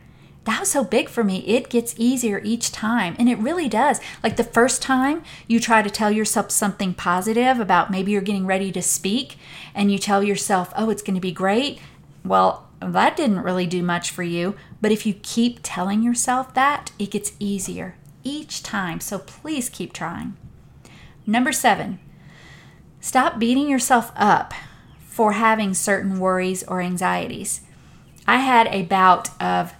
that 0.45 0.59
was 0.59 0.71
so 0.71 0.83
big 0.83 1.09
for 1.09 1.23
me. 1.23 1.39
It 1.47 1.69
gets 1.69 1.95
easier 1.97 2.39
each 2.43 2.71
time. 2.71 3.15
And 3.17 3.27
it 3.27 3.39
really 3.39 3.67
does. 3.67 3.99
Like 4.23 4.37
the 4.37 4.43
first 4.43 4.81
time 4.81 5.23
you 5.47 5.59
try 5.59 5.81
to 5.81 5.89
tell 5.89 6.11
yourself 6.11 6.51
something 6.51 6.93
positive 6.93 7.59
about 7.59 7.91
maybe 7.91 8.11
you're 8.11 8.21
getting 8.21 8.45
ready 8.45 8.71
to 8.71 8.81
speak 8.81 9.37
and 9.73 9.91
you 9.91 9.97
tell 9.97 10.23
yourself, 10.23 10.71
oh, 10.75 10.89
it's 10.89 11.01
going 11.01 11.15
to 11.15 11.21
be 11.21 11.31
great. 11.31 11.79
Well, 12.23 12.67
that 12.79 13.17
didn't 13.17 13.41
really 13.41 13.65
do 13.65 13.81
much 13.81 14.11
for 14.11 14.21
you. 14.21 14.55
But 14.81 14.91
if 14.91 15.05
you 15.05 15.15
keep 15.15 15.59
telling 15.63 16.03
yourself 16.03 16.53
that, 16.53 16.91
it 16.99 17.11
gets 17.11 17.33
easier 17.39 17.95
each 18.23 18.61
time. 18.61 18.99
So 18.99 19.17
please 19.17 19.67
keep 19.67 19.93
trying. 19.93 20.37
Number 21.25 21.51
seven, 21.51 21.99
stop 22.99 23.39
beating 23.39 23.67
yourself 23.67 24.11
up 24.15 24.53
for 24.99 25.31
having 25.31 25.73
certain 25.73 26.19
worries 26.19 26.63
or 26.63 26.81
anxieties. 26.81 27.61
I 28.27 28.37
had 28.37 28.67
a 28.67 28.83
bout 28.83 29.29
of 29.41 29.73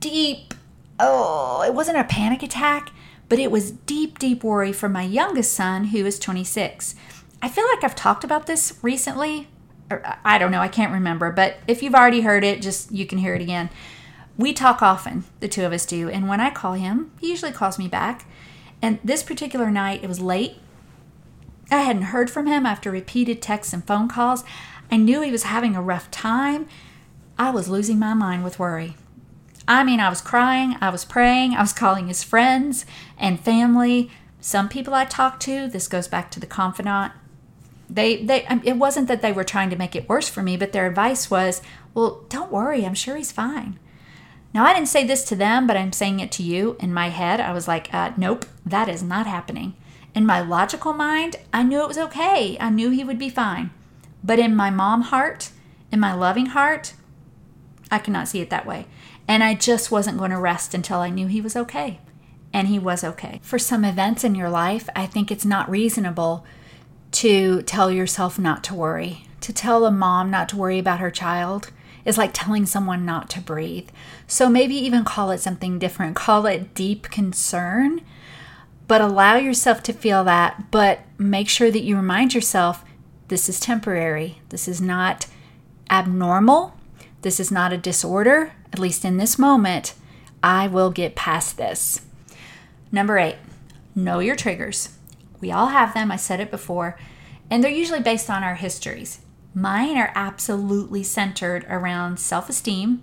deep, 0.00 0.54
oh, 0.98 1.62
it 1.62 1.74
wasn't 1.74 1.98
a 1.98 2.04
panic 2.04 2.42
attack, 2.42 2.92
but 3.28 3.38
it 3.38 3.50
was 3.50 3.70
deep, 3.70 4.18
deep 4.18 4.42
worry 4.42 4.72
for 4.72 4.88
my 4.88 5.02
youngest 5.02 5.52
son, 5.52 5.84
who 5.86 6.04
is 6.06 6.18
26. 6.18 6.94
I 7.40 7.48
feel 7.48 7.66
like 7.74 7.84
I've 7.84 7.94
talked 7.94 8.24
about 8.24 8.46
this 8.46 8.78
recently. 8.82 9.48
I 10.24 10.38
don't 10.38 10.50
know, 10.50 10.60
I 10.60 10.68
can't 10.68 10.92
remember, 10.92 11.30
but 11.30 11.56
if 11.66 11.82
you've 11.82 11.94
already 11.94 12.20
heard 12.20 12.44
it, 12.44 12.60
just 12.60 12.92
you 12.92 13.06
can 13.06 13.18
hear 13.18 13.34
it 13.34 13.40
again. 13.42 13.70
We 14.36 14.52
talk 14.52 14.82
often, 14.82 15.24
the 15.40 15.48
two 15.48 15.64
of 15.64 15.72
us 15.72 15.86
do, 15.86 16.08
and 16.08 16.28
when 16.28 16.40
I 16.40 16.50
call 16.50 16.74
him, 16.74 17.10
he 17.20 17.30
usually 17.30 17.52
calls 17.52 17.78
me 17.78 17.88
back. 17.88 18.26
And 18.80 18.98
this 19.02 19.22
particular 19.22 19.70
night, 19.70 20.04
it 20.04 20.08
was 20.08 20.20
late. 20.20 20.56
I 21.70 21.82
hadn't 21.82 22.02
heard 22.02 22.30
from 22.30 22.46
him 22.46 22.64
after 22.64 22.90
repeated 22.90 23.42
texts 23.42 23.72
and 23.72 23.84
phone 23.84 24.08
calls. 24.08 24.44
I 24.90 24.96
knew 24.96 25.20
he 25.20 25.32
was 25.32 25.44
having 25.44 25.74
a 25.74 25.82
rough 25.82 26.10
time. 26.10 26.68
I 27.38 27.50
was 27.50 27.68
losing 27.68 27.98
my 27.98 28.14
mind 28.14 28.44
with 28.44 28.58
worry. 28.58 28.96
I 29.68 29.84
mean, 29.84 30.00
I 30.00 30.08
was 30.08 30.22
crying, 30.22 30.76
I 30.80 30.88
was 30.88 31.04
praying, 31.04 31.54
I 31.54 31.60
was 31.60 31.74
calling 31.74 32.08
his 32.08 32.24
friends 32.24 32.86
and 33.18 33.38
family. 33.38 34.10
Some 34.40 34.66
people 34.66 34.94
I 34.94 35.04
talked 35.04 35.42
to, 35.42 35.68
this 35.68 35.88
goes 35.88 36.08
back 36.08 36.30
to 36.30 36.40
the 36.40 36.46
confidant. 36.46 37.12
They, 37.90 38.24
they, 38.24 38.46
um, 38.46 38.62
it 38.64 38.76
wasn't 38.76 39.08
that 39.08 39.20
they 39.20 39.30
were 39.30 39.44
trying 39.44 39.68
to 39.68 39.76
make 39.76 39.94
it 39.94 40.08
worse 40.08 40.26
for 40.26 40.42
me, 40.42 40.56
but 40.56 40.72
their 40.72 40.86
advice 40.86 41.30
was, 41.30 41.60
well, 41.92 42.24
don't 42.30 42.50
worry, 42.50 42.86
I'm 42.86 42.94
sure 42.94 43.16
he's 43.16 43.30
fine. 43.30 43.78
Now, 44.54 44.64
I 44.64 44.72
didn't 44.72 44.88
say 44.88 45.06
this 45.06 45.22
to 45.24 45.36
them, 45.36 45.66
but 45.66 45.76
I'm 45.76 45.92
saying 45.92 46.20
it 46.20 46.32
to 46.32 46.42
you. 46.42 46.78
In 46.80 46.94
my 46.94 47.10
head, 47.10 47.38
I 47.38 47.52
was 47.52 47.68
like, 47.68 47.92
uh, 47.92 48.12
nope, 48.16 48.46
that 48.64 48.88
is 48.88 49.02
not 49.02 49.26
happening. 49.26 49.76
In 50.14 50.24
my 50.24 50.40
logical 50.40 50.94
mind, 50.94 51.36
I 51.52 51.62
knew 51.62 51.82
it 51.82 51.88
was 51.88 51.98
okay. 51.98 52.56
I 52.58 52.70
knew 52.70 52.88
he 52.88 53.04
would 53.04 53.18
be 53.18 53.28
fine. 53.28 53.70
But 54.24 54.38
in 54.38 54.56
my 54.56 54.70
mom 54.70 55.02
heart, 55.02 55.50
in 55.92 56.00
my 56.00 56.14
loving 56.14 56.46
heart, 56.46 56.94
I 57.90 57.98
could 57.98 58.14
not 58.14 58.28
see 58.28 58.40
it 58.40 58.48
that 58.48 58.66
way. 58.66 58.86
And 59.28 59.44
I 59.44 59.54
just 59.54 59.90
wasn't 59.90 60.18
going 60.18 60.30
to 60.30 60.38
rest 60.38 60.72
until 60.74 60.98
I 60.98 61.10
knew 61.10 61.26
he 61.26 61.42
was 61.42 61.54
okay. 61.54 62.00
And 62.52 62.66
he 62.68 62.78
was 62.78 63.04
okay. 63.04 63.40
For 63.42 63.58
some 63.58 63.84
events 63.84 64.24
in 64.24 64.34
your 64.34 64.48
life, 64.48 64.88
I 64.96 65.04
think 65.04 65.30
it's 65.30 65.44
not 65.44 65.70
reasonable 65.70 66.46
to 67.12 67.62
tell 67.62 67.90
yourself 67.90 68.38
not 68.38 68.64
to 68.64 68.74
worry. 68.74 69.26
To 69.42 69.52
tell 69.52 69.84
a 69.84 69.90
mom 69.90 70.30
not 70.30 70.48
to 70.48 70.56
worry 70.56 70.78
about 70.78 71.00
her 71.00 71.10
child 71.10 71.70
is 72.06 72.16
like 72.16 72.30
telling 72.32 72.64
someone 72.64 73.04
not 73.04 73.28
to 73.30 73.40
breathe. 73.40 73.90
So 74.26 74.48
maybe 74.48 74.74
even 74.74 75.04
call 75.04 75.30
it 75.30 75.40
something 75.40 75.78
different. 75.78 76.16
Call 76.16 76.46
it 76.46 76.74
deep 76.74 77.10
concern, 77.10 78.00
but 78.86 79.02
allow 79.02 79.36
yourself 79.36 79.82
to 79.84 79.92
feel 79.92 80.24
that. 80.24 80.70
But 80.70 81.00
make 81.18 81.50
sure 81.50 81.70
that 81.70 81.82
you 81.82 81.96
remind 81.96 82.32
yourself 82.32 82.82
this 83.28 83.48
is 83.48 83.60
temporary. 83.60 84.40
This 84.48 84.66
is 84.66 84.80
not 84.80 85.26
abnormal. 85.90 86.74
This 87.20 87.38
is 87.38 87.50
not 87.50 87.72
a 87.72 87.78
disorder, 87.78 88.52
at 88.72 88.78
least 88.78 89.04
in 89.04 89.16
this 89.16 89.38
moment. 89.38 89.94
I 90.42 90.66
will 90.66 90.90
get 90.90 91.14
past 91.16 91.56
this. 91.56 92.00
Number 92.92 93.18
eight, 93.18 93.36
know 93.94 94.18
your 94.20 94.36
triggers. 94.36 94.90
We 95.40 95.52
all 95.52 95.68
have 95.68 95.94
them, 95.94 96.10
I 96.10 96.16
said 96.16 96.40
it 96.40 96.50
before, 96.50 96.98
and 97.50 97.62
they're 97.62 97.70
usually 97.70 98.00
based 98.00 98.30
on 98.30 98.42
our 98.42 98.54
histories. 98.54 99.20
Mine 99.54 99.96
are 99.96 100.12
absolutely 100.14 101.02
centered 101.02 101.66
around 101.68 102.18
self 102.18 102.48
esteem, 102.48 103.02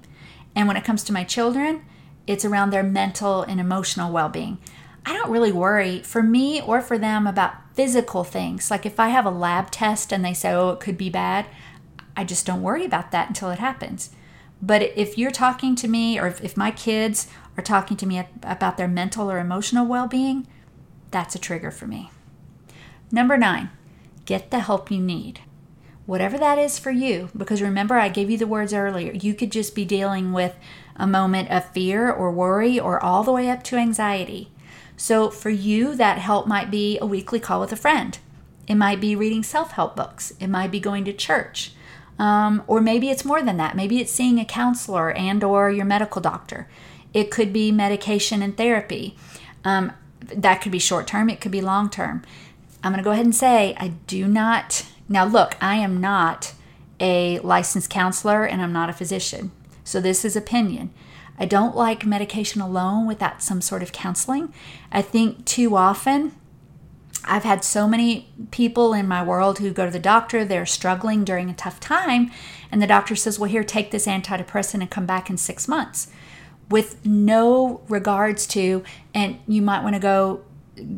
and 0.56 0.68
when 0.68 0.78
it 0.78 0.84
comes 0.84 1.04
to 1.04 1.14
my 1.14 1.24
children, 1.24 1.84
it's 2.28 2.46
around 2.46 2.70
their 2.70 2.84
mental 2.84 3.44
and 3.44 3.60
emotional 3.60 4.12
well 4.12 4.30
being. 4.30 4.58
I 5.06 5.14
don't 5.14 5.32
really 5.32 5.52
worry 5.52 6.02
for 6.02 6.24
me 6.24 6.62
or 6.62 6.82
for 6.82 6.98
them 6.98 7.28
about 7.28 7.76
physical 7.76 8.24
things. 8.24 8.72
Like 8.72 8.86
if 8.86 9.00
I 9.00 9.10
have 9.10 9.26
a 9.26 9.32
lab 9.32 9.70
test 9.70 10.12
and 10.12 10.26
they 10.26 10.34
say, 10.34 10.52
oh, 10.52 10.70
it 10.70 10.80
could 10.80 10.98
be 10.98 11.10
bad, 11.10 11.46
I 12.18 12.24
just 12.24 12.46
don't 12.46 12.64
worry 12.64 12.86
about 12.86 13.12
that 13.12 13.28
until 13.28 13.52
it 13.52 13.60
happens. 13.60 14.10
But 14.62 14.82
if 14.82 15.18
you're 15.18 15.32
talking 15.32 15.76
to 15.76 15.88
me, 15.88 16.20
or 16.20 16.28
if, 16.28 16.44
if 16.44 16.58
my 16.58 16.72
kids 16.72 17.28
are 17.58 17.64
talking 17.64 17.98
to 17.98 18.06
me 18.06 18.24
about 18.44 18.78
their 18.78 18.88
mental 18.88 19.32
or 19.32 19.40
emotional 19.40 19.86
well 19.86 20.08
being, 20.08 20.48
that's 21.12 21.36
a 21.36 21.40
trigger 21.40 21.72
for 21.72 21.88
me. 21.88 22.12
Number 23.12 23.38
nine, 23.38 23.70
get 24.26 24.52
the 24.52 24.60
help 24.60 24.90
you 24.92 25.00
need. 25.00 25.42
Whatever 26.06 26.38
that 26.38 26.60
is 26.60 26.78
for 26.78 26.92
you, 26.92 27.30
because 27.36 27.62
remember, 27.62 27.96
I 27.96 28.10
gave 28.10 28.30
you 28.30 28.38
the 28.38 28.46
words 28.46 28.74
earlier. 28.74 29.12
You 29.12 29.34
could 29.34 29.52
just 29.52 29.74
be 29.74 29.86
dealing 29.86 30.34
with 30.34 30.56
a 30.96 31.08
moment 31.08 31.50
of 31.50 31.72
fear 31.72 32.12
or 32.12 32.32
worry 32.32 32.80
or 32.80 33.04
all 33.04 33.24
the 33.24 33.32
way 33.32 33.50
up 33.50 33.64
to 33.64 33.76
anxiety. 33.76 34.52
So 34.98 35.30
for 35.30 35.50
you, 35.50 35.96
that 35.96 36.20
help 36.20 36.48
might 36.48 36.70
be 36.70 36.98
a 37.00 37.06
weekly 37.06 37.40
call 37.40 37.60
with 37.60 37.72
a 37.72 37.78
friend. 37.78 38.18
It 38.68 38.76
might 38.76 39.02
be 39.02 39.16
reading 39.16 39.44
self 39.44 39.72
help 39.72 39.96
books. 39.96 40.34
It 40.40 40.48
might 40.48 40.72
be 40.72 40.80
going 40.80 41.06
to 41.06 41.14
church. 41.14 41.74
Um, 42.18 42.64
or 42.68 42.80
maybe 42.82 43.10
it's 43.10 43.26
more 43.26 43.42
than 43.42 43.58
that. 43.58 43.76
Maybe 43.76 44.00
it's 44.00 44.12
seeing 44.12 44.40
a 44.40 44.46
counselor 44.46 45.12
and 45.12 45.44
or 45.44 45.70
your 45.70 45.86
medical 45.86 46.22
doctor. 46.22 46.68
It 47.14 47.32
could 47.32 47.52
be 47.52 47.72
medication 47.72 48.42
and 48.42 48.56
therapy. 48.56 49.18
Um, 49.64 49.92
that 50.22 50.62
could 50.62 50.72
be 50.72 50.80
short 50.80 51.08
term. 51.08 51.30
It 51.30 51.42
could 51.42 51.52
be 51.52 51.62
long 51.62 51.90
term. 51.90 52.24
I'm 52.84 52.92
going 52.92 53.04
to 53.04 53.04
go 53.04 53.12
ahead 53.12 53.26
and 53.26 53.36
say 53.36 53.76
I 53.78 53.90
do 54.08 54.28
not. 54.28 54.86
Now, 55.10 55.26
look, 55.26 55.56
I 55.62 55.76
am 55.76 56.00
not 56.00 56.54
a 57.00 57.40
licensed 57.40 57.90
counselor 57.90 58.46
and 58.46 58.62
I'm 58.62 58.74
not 58.74 58.90
a 58.90 58.94
physician. 58.94 59.52
So 59.84 60.00
this 60.00 60.24
is 60.24 60.36
opinion. 60.36 60.92
I 61.38 61.46
don't 61.46 61.76
like 61.76 62.06
medication 62.06 62.62
alone 62.62 63.08
without 63.08 63.44
some 63.44 63.62
sort 63.62 63.84
of 63.84 63.92
counseling. 63.92 64.54
I 64.92 65.02
think 65.02 65.46
too 65.46 65.76
often 65.76 66.34
I've 67.28 67.44
had 67.44 67.64
so 67.64 67.88
many 67.88 68.30
people 68.52 68.94
in 68.94 69.08
my 69.08 69.24
world 69.24 69.60
who 69.60 69.72
go 69.72 69.86
to 69.86 69.92
the 69.92 70.00
doctor, 70.00 70.46
they're 70.46 70.66
struggling 70.66 71.24
during 71.24 71.50
a 71.50 71.54
tough 71.54 71.80
time, 71.80 72.32
and 72.72 72.82
the 72.82 72.88
doctor 72.88 73.16
says, 73.16 73.40
Well, 73.40 73.50
here, 73.50 73.64
take 73.64 73.92
this 73.92 74.08
antidepressant 74.08 74.82
and 74.82 74.90
come 74.90 75.06
back 75.06 75.30
in 75.30 75.38
six 75.38 75.68
months 75.68 76.08
with 76.70 77.06
no 77.06 77.82
regards 77.88 78.48
to, 78.48 78.84
and 79.14 79.40
you 79.48 79.62
might 79.62 79.84
want 79.84 79.96
to 79.96 80.00
go 80.00 80.44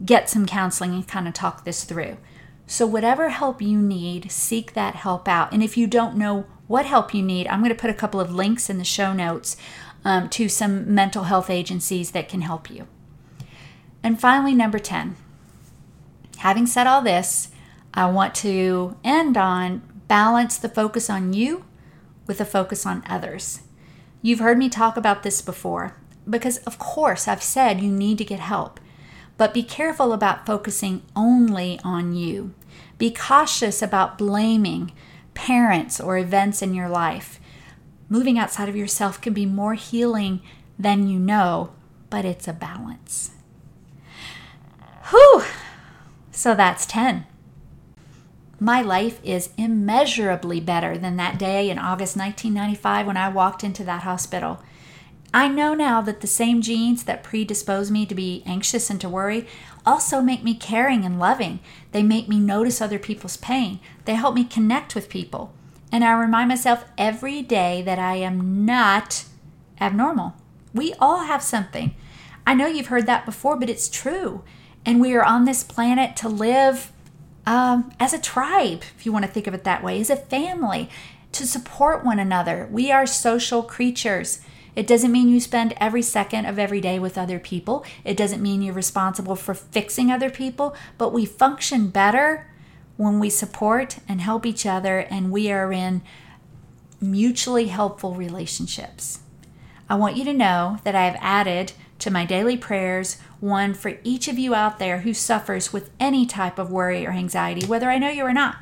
get 0.05 0.29
some 0.29 0.45
counseling 0.45 0.93
and 0.93 1.07
kind 1.07 1.27
of 1.27 1.33
talk 1.33 1.63
this 1.63 1.83
through. 1.83 2.17
So, 2.65 2.85
whatever 2.85 3.29
help 3.29 3.61
you 3.61 3.77
need, 3.77 4.31
seek 4.31 4.73
that 4.73 4.95
help 4.95 5.27
out. 5.27 5.53
And 5.53 5.63
if 5.63 5.77
you 5.77 5.87
don't 5.87 6.17
know 6.17 6.45
what 6.67 6.85
help 6.85 7.13
you 7.13 7.23
need, 7.23 7.47
I'm 7.47 7.59
going 7.59 7.69
to 7.69 7.75
put 7.75 7.89
a 7.89 7.93
couple 7.93 8.19
of 8.19 8.33
links 8.33 8.69
in 8.69 8.77
the 8.77 8.83
show 8.83 9.13
notes 9.13 9.55
um, 10.03 10.29
to 10.29 10.49
some 10.49 10.93
mental 10.93 11.23
health 11.23 11.49
agencies 11.49 12.11
that 12.11 12.29
can 12.29 12.41
help 12.41 12.69
you. 12.69 12.87
And 14.03 14.19
finally, 14.19 14.53
number 14.53 14.79
10. 14.79 15.15
Having 16.37 16.67
said 16.67 16.87
all 16.87 17.01
this, 17.01 17.49
I 17.93 18.09
want 18.09 18.35
to 18.35 18.95
end 19.03 19.37
on 19.37 19.81
balance 20.07 20.57
the 20.57 20.69
focus 20.69 21.09
on 21.09 21.33
you 21.33 21.65
with 22.27 22.39
a 22.39 22.45
focus 22.45 22.85
on 22.85 23.03
others. 23.07 23.61
You've 24.21 24.39
heard 24.39 24.57
me 24.57 24.69
talk 24.69 24.97
about 24.97 25.23
this 25.23 25.41
before 25.41 25.95
because, 26.29 26.57
of 26.59 26.77
course, 26.77 27.27
I've 27.27 27.43
said 27.43 27.81
you 27.81 27.91
need 27.91 28.17
to 28.19 28.25
get 28.25 28.39
help, 28.39 28.79
but 29.37 29.53
be 29.53 29.63
careful 29.63 30.13
about 30.13 30.45
focusing 30.45 31.01
only 31.15 31.79
on 31.83 32.13
you. 32.13 32.53
Be 32.97 33.11
cautious 33.11 33.81
about 33.81 34.17
blaming 34.17 34.91
parents 35.33 35.99
or 35.99 36.17
events 36.17 36.61
in 36.61 36.73
your 36.73 36.89
life. 36.89 37.39
Moving 38.09 38.39
outside 38.39 38.69
of 38.69 38.75
yourself 38.75 39.21
can 39.21 39.33
be 39.33 39.45
more 39.45 39.75
healing 39.75 40.41
than 40.79 41.07
you 41.07 41.19
know, 41.19 41.71
but 42.09 42.25
it's 42.25 42.47
a 42.47 42.53
balance. 42.53 43.31
Whew! 45.09 45.43
So 46.37 46.53
that's 46.53 46.85
10. 46.85 47.25
My 48.59 48.79
life 48.79 49.19
is 49.23 49.49
immeasurably 49.57 50.59
better 50.59 50.95
than 50.95 51.17
that 51.17 51.39
day 51.39 51.71
in 51.71 51.79
August 51.79 52.15
1995 52.15 53.07
when 53.07 53.17
I 53.17 53.27
walked 53.27 53.63
into 53.63 53.83
that 53.85 54.03
hospital. 54.03 54.61
I 55.33 55.47
know 55.47 55.73
now 55.73 55.99
that 56.01 56.21
the 56.21 56.27
same 56.27 56.61
genes 56.61 57.05
that 57.05 57.23
predispose 57.23 57.89
me 57.89 58.05
to 58.05 58.13
be 58.13 58.43
anxious 58.45 58.91
and 58.91 59.01
to 59.01 59.09
worry 59.09 59.47
also 59.83 60.21
make 60.21 60.43
me 60.43 60.53
caring 60.53 61.03
and 61.05 61.17
loving. 61.17 61.59
They 61.91 62.03
make 62.03 62.29
me 62.29 62.37
notice 62.37 62.81
other 62.81 62.99
people's 62.99 63.37
pain. 63.37 63.79
They 64.05 64.13
help 64.13 64.35
me 64.35 64.43
connect 64.43 64.93
with 64.93 65.09
people. 65.09 65.55
And 65.91 66.03
I 66.03 66.11
remind 66.11 66.49
myself 66.49 66.85
every 66.99 67.41
day 67.41 67.81
that 67.81 67.97
I 67.97 68.17
am 68.17 68.63
not 68.63 69.25
abnormal. 69.81 70.35
We 70.71 70.93
all 70.99 71.23
have 71.23 71.41
something. 71.41 71.95
I 72.45 72.53
know 72.53 72.67
you've 72.67 72.87
heard 72.87 73.07
that 73.07 73.25
before, 73.25 73.57
but 73.57 73.71
it's 73.71 73.89
true. 73.89 74.43
And 74.87 75.01
we 75.01 75.13
are 75.15 75.23
on 75.23 75.43
this 75.43 75.65
planet 75.65 76.15
to 76.15 76.29
live 76.29 76.93
um, 77.45 77.91
as 77.99 78.13
a 78.13 78.19
tribe, 78.19 78.83
if 78.97 79.05
you 79.05 79.11
want 79.11 79.25
to 79.25 79.31
think 79.31 79.45
of 79.45 79.53
it 79.53 79.65
that 79.65 79.83
way, 79.83 79.99
as 79.99 80.09
a 80.09 80.15
family, 80.15 80.89
to 81.33 81.45
support 81.45 82.05
one 82.05 82.19
another. 82.19 82.69
We 82.71 82.89
are 82.89 83.05
social 83.05 83.63
creatures. 83.63 84.39
It 84.77 84.87
doesn't 84.87 85.11
mean 85.11 85.27
you 85.27 85.41
spend 85.41 85.73
every 85.75 86.01
second 86.01 86.45
of 86.45 86.57
every 86.57 86.79
day 86.79 86.99
with 86.99 87.17
other 87.17 87.37
people. 87.37 87.83
It 88.05 88.15
doesn't 88.15 88.41
mean 88.41 88.61
you're 88.61 88.73
responsible 88.73 89.35
for 89.35 89.53
fixing 89.53 90.09
other 90.09 90.29
people, 90.29 90.73
but 90.97 91.11
we 91.11 91.25
function 91.25 91.89
better 91.89 92.49
when 92.95 93.19
we 93.19 93.29
support 93.29 93.97
and 94.07 94.21
help 94.21 94.45
each 94.45 94.65
other 94.65 94.99
and 94.99 95.33
we 95.33 95.51
are 95.51 95.73
in 95.73 96.01
mutually 97.01 97.67
helpful 97.67 98.13
relationships. 98.13 99.19
I 99.89 99.95
want 99.95 100.15
you 100.15 100.23
to 100.23 100.33
know 100.33 100.79
that 100.85 100.95
I 100.95 101.03
have 101.03 101.17
added 101.19 101.73
to 101.99 102.11
my 102.11 102.25
daily 102.25 102.57
prayers 102.57 103.17
one 103.39 103.73
for 103.73 103.97
each 104.03 104.27
of 104.27 104.39
you 104.39 104.55
out 104.55 104.79
there 104.79 104.99
who 104.99 105.13
suffers 105.13 105.71
with 105.71 105.91
any 105.99 106.25
type 106.25 106.57
of 106.57 106.71
worry 106.71 107.05
or 107.05 107.11
anxiety, 107.11 107.65
whether 107.67 107.89
I 107.89 107.99
know 107.99 108.09
you 108.09 108.23
or 108.23 108.33
not. 108.33 108.57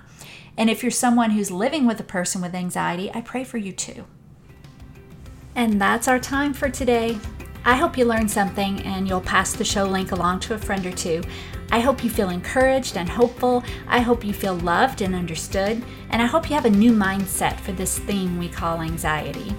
And 0.57 0.69
if 0.69 0.83
you're 0.83 0.91
someone 0.91 1.31
who's 1.31 1.51
living 1.51 1.85
with 1.85 1.99
a 1.99 2.03
person 2.03 2.41
with 2.41 2.55
anxiety, 2.55 3.11
I 3.13 3.21
pray 3.21 3.43
for 3.43 3.57
you 3.57 3.71
too. 3.71 4.05
And 5.53 5.81
that's 5.81 6.07
our 6.07 6.19
time 6.19 6.53
for 6.53 6.69
today. 6.69 7.17
I 7.63 7.75
hope 7.75 7.97
you 7.97 8.05
learned 8.05 8.29
something 8.29 8.81
and 8.81 9.07
you'll 9.07 9.21
pass 9.21 9.53
the 9.53 9.63
show 9.63 9.85
link 9.85 10.11
along 10.11 10.41
to 10.41 10.53
a 10.53 10.57
friend 10.57 10.85
or 10.85 10.91
two. 10.91 11.23
I 11.71 11.79
hope 11.79 12.03
you 12.03 12.09
feel 12.09 12.29
encouraged 12.29 12.95
and 12.95 13.09
hopeful. 13.09 13.63
I 13.87 14.01
hope 14.01 14.23
you 14.23 14.33
feel 14.33 14.55
loved 14.55 15.01
and 15.01 15.15
understood. 15.15 15.81
And 16.09 16.21
I 16.21 16.25
hope 16.25 16.49
you 16.49 16.55
have 16.55 16.65
a 16.65 16.69
new 16.69 16.91
mindset 16.91 17.59
for 17.59 17.71
this 17.71 17.97
theme 17.97 18.37
we 18.37 18.49
call 18.49 18.81
anxiety. 18.81 19.55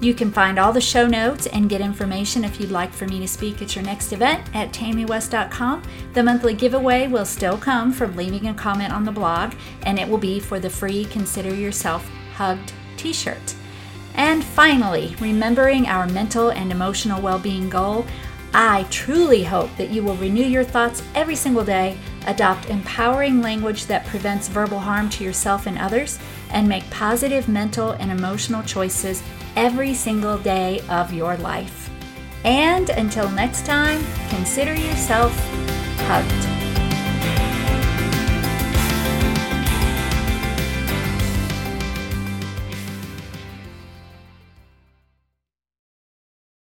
You 0.00 0.12
can 0.12 0.30
find 0.30 0.58
all 0.58 0.72
the 0.72 0.80
show 0.80 1.06
notes 1.06 1.46
and 1.46 1.70
get 1.70 1.80
information 1.80 2.44
if 2.44 2.60
you'd 2.60 2.70
like 2.70 2.92
for 2.92 3.06
me 3.06 3.18
to 3.20 3.28
speak 3.28 3.62
at 3.62 3.74
your 3.74 3.84
next 3.84 4.12
event 4.12 4.42
at 4.54 4.72
tammywest.com. 4.72 5.82
The 6.12 6.22
monthly 6.22 6.52
giveaway 6.52 7.08
will 7.08 7.24
still 7.24 7.56
come 7.56 7.92
from 7.92 8.14
leaving 8.14 8.48
a 8.48 8.54
comment 8.54 8.92
on 8.92 9.04
the 9.04 9.12
blog, 9.12 9.54
and 9.84 9.98
it 9.98 10.06
will 10.06 10.18
be 10.18 10.38
for 10.38 10.60
the 10.60 10.68
free 10.68 11.06
Consider 11.06 11.54
Yourself 11.54 12.06
Hugged 12.34 12.72
t 12.98 13.12
shirt. 13.14 13.54
And 14.14 14.44
finally, 14.44 15.16
remembering 15.18 15.86
our 15.86 16.06
mental 16.06 16.50
and 16.50 16.70
emotional 16.70 17.22
well 17.22 17.38
being 17.38 17.70
goal, 17.70 18.06
I 18.52 18.86
truly 18.90 19.44
hope 19.44 19.74
that 19.76 19.90
you 19.90 20.02
will 20.02 20.16
renew 20.16 20.44
your 20.44 20.64
thoughts 20.64 21.02
every 21.14 21.36
single 21.36 21.64
day, 21.64 21.98
adopt 22.26 22.70
empowering 22.70 23.42
language 23.42 23.84
that 23.86 24.06
prevents 24.06 24.48
verbal 24.48 24.78
harm 24.78 25.10
to 25.10 25.24
yourself 25.24 25.66
and 25.66 25.78
others, 25.78 26.18
and 26.50 26.66
make 26.66 26.88
positive 26.88 27.48
mental 27.48 27.90
and 27.92 28.10
emotional 28.10 28.62
choices 28.62 29.22
every 29.56 29.94
single 29.94 30.38
day 30.38 30.80
of 30.88 31.12
your 31.12 31.36
life. 31.38 31.90
And 32.44 32.90
until 32.90 33.28
next 33.30 33.66
time, 33.66 34.04
consider 34.28 34.74
yourself 34.74 35.32
hugged. 36.06 36.55